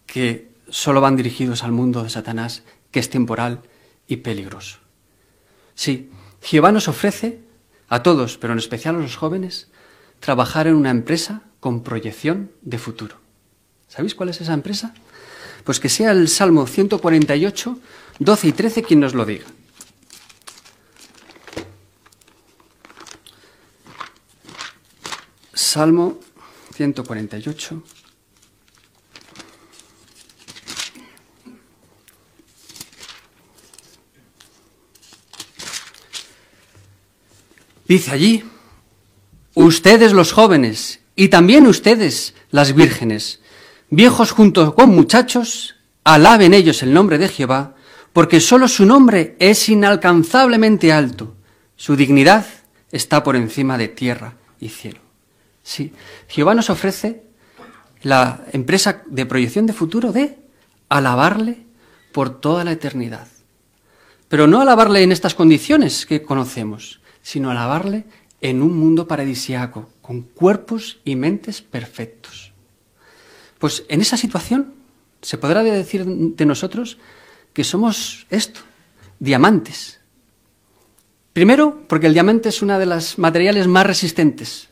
que 0.06 0.50
solo 0.68 1.00
van 1.00 1.16
dirigidos 1.16 1.62
al 1.64 1.72
mundo 1.72 2.02
de 2.02 2.10
Satanás, 2.10 2.62
que 2.90 3.00
es 3.00 3.10
temporal 3.10 3.60
y 4.06 4.16
peligroso. 4.16 4.78
Sí, 5.80 6.10
Jehová 6.42 6.72
nos 6.72 6.88
ofrece 6.88 7.40
a 7.88 8.02
todos, 8.02 8.36
pero 8.36 8.52
en 8.52 8.58
especial 8.58 8.96
a 8.96 8.98
los 8.98 9.16
jóvenes, 9.16 9.68
trabajar 10.18 10.66
en 10.66 10.74
una 10.74 10.90
empresa 10.90 11.40
con 11.58 11.82
proyección 11.82 12.52
de 12.60 12.76
futuro. 12.76 13.16
¿Sabéis 13.88 14.14
cuál 14.14 14.28
es 14.28 14.42
esa 14.42 14.52
empresa? 14.52 14.92
Pues 15.64 15.80
que 15.80 15.88
sea 15.88 16.10
el 16.10 16.28
Salmo 16.28 16.66
148, 16.66 17.78
12 18.18 18.48
y 18.48 18.52
13 18.52 18.82
quien 18.82 19.00
nos 19.00 19.14
lo 19.14 19.24
diga. 19.24 19.46
Salmo 25.54 26.20
148. 26.74 27.82
Dice 37.90 38.12
allí, 38.12 38.44
ustedes 39.54 40.12
los 40.12 40.30
jóvenes 40.30 41.00
y 41.16 41.26
también 41.26 41.66
ustedes 41.66 42.36
las 42.52 42.72
vírgenes, 42.72 43.40
viejos 43.88 44.30
junto 44.30 44.76
con 44.76 44.90
muchachos, 44.90 45.74
alaben 46.04 46.54
ellos 46.54 46.84
el 46.84 46.92
nombre 46.92 47.18
de 47.18 47.26
Jehová, 47.26 47.74
porque 48.12 48.38
solo 48.38 48.68
su 48.68 48.86
nombre 48.86 49.34
es 49.40 49.68
inalcanzablemente 49.68 50.92
alto, 50.92 51.34
su 51.74 51.96
dignidad 51.96 52.46
está 52.92 53.24
por 53.24 53.34
encima 53.34 53.76
de 53.76 53.88
tierra 53.88 54.34
y 54.60 54.68
cielo. 54.68 55.00
Sí, 55.64 55.92
Jehová 56.28 56.54
nos 56.54 56.70
ofrece 56.70 57.24
la 58.02 58.44
empresa 58.52 59.02
de 59.06 59.26
proyección 59.26 59.66
de 59.66 59.72
futuro 59.72 60.12
de 60.12 60.38
alabarle 60.88 61.64
por 62.12 62.40
toda 62.40 62.62
la 62.62 62.70
eternidad. 62.70 63.26
Pero 64.28 64.46
no 64.46 64.60
alabarle 64.60 65.02
en 65.02 65.10
estas 65.10 65.34
condiciones 65.34 66.06
que 66.06 66.22
conocemos, 66.22 66.99
sino 67.22 67.50
alabarle 67.50 68.04
en 68.40 68.62
un 68.62 68.76
mundo 68.76 69.06
paradisiaco, 69.06 69.90
con 70.00 70.22
cuerpos 70.22 70.98
y 71.04 71.16
mentes 71.16 71.62
perfectos. 71.62 72.52
Pues 73.58 73.84
en 73.88 74.00
esa 74.00 74.16
situación 74.16 74.74
se 75.22 75.38
podrá 75.38 75.62
decir 75.62 76.06
de 76.06 76.46
nosotros 76.46 76.98
que 77.52 77.64
somos 77.64 78.26
esto, 78.30 78.60
diamantes. 79.18 80.00
Primero, 81.32 81.84
porque 81.86 82.06
el 82.06 82.14
diamante 82.14 82.48
es 82.48 82.62
una 82.62 82.78
de 82.78 82.86
las 82.86 83.18
materiales 83.18 83.68
más 83.68 83.86
resistentes 83.86 84.68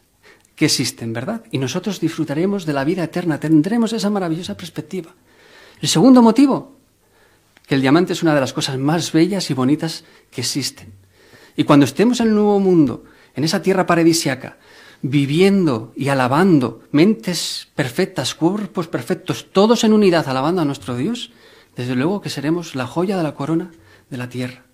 que 0.56 0.64
existen, 0.64 1.12
¿verdad? 1.12 1.44
Y 1.52 1.58
nosotros 1.58 2.00
disfrutaremos 2.00 2.66
de 2.66 2.72
la 2.72 2.84
vida 2.84 3.04
eterna, 3.04 3.38
tendremos 3.38 3.92
esa 3.92 4.10
maravillosa 4.10 4.56
perspectiva. 4.56 5.14
El 5.80 5.88
segundo 5.88 6.20
motivo, 6.20 6.76
que 7.66 7.76
el 7.76 7.80
diamante 7.80 8.14
es 8.14 8.22
una 8.22 8.34
de 8.34 8.40
las 8.40 8.52
cosas 8.52 8.78
más 8.78 9.12
bellas 9.12 9.50
y 9.50 9.54
bonitas 9.54 10.04
que 10.30 10.40
existen. 10.40 10.92
Y 11.58 11.64
cuando 11.64 11.86
estemos 11.86 12.20
en 12.20 12.28
el 12.28 12.34
nuevo 12.34 12.60
mundo, 12.60 13.02
en 13.34 13.42
esa 13.42 13.60
tierra 13.60 13.84
paradisiaca, 13.84 14.58
viviendo 15.02 15.92
y 15.96 16.08
alabando, 16.08 16.84
mentes 16.92 17.66
perfectas, 17.74 18.36
cuerpos 18.36 18.86
perfectos, 18.86 19.48
todos 19.50 19.82
en 19.82 19.92
unidad 19.92 20.28
alabando 20.28 20.62
a 20.62 20.64
nuestro 20.64 20.94
Dios, 20.94 21.32
desde 21.74 21.96
luego 21.96 22.20
que 22.20 22.30
seremos 22.30 22.76
la 22.76 22.86
joya 22.86 23.16
de 23.16 23.24
la 23.24 23.34
corona 23.34 23.72
de 24.08 24.16
la 24.16 24.28
tierra. 24.28 24.66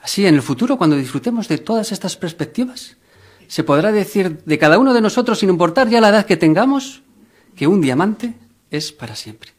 Así, 0.00 0.26
en 0.26 0.36
el 0.36 0.42
futuro, 0.42 0.78
cuando 0.78 0.96
disfrutemos 0.96 1.48
de 1.48 1.58
todas 1.58 1.92
estas 1.92 2.16
perspectivas, 2.16 2.96
se 3.46 3.62
podrá 3.62 3.92
decir 3.92 4.42
de 4.42 4.58
cada 4.58 4.78
uno 4.78 4.94
de 4.94 5.02
nosotros, 5.02 5.40
sin 5.40 5.50
importar 5.50 5.90
ya 5.90 6.00
la 6.00 6.08
edad 6.08 6.24
que 6.24 6.38
tengamos, 6.38 7.02
que 7.54 7.66
un 7.66 7.82
diamante 7.82 8.32
es 8.70 8.90
para 8.90 9.14
siempre. 9.14 9.50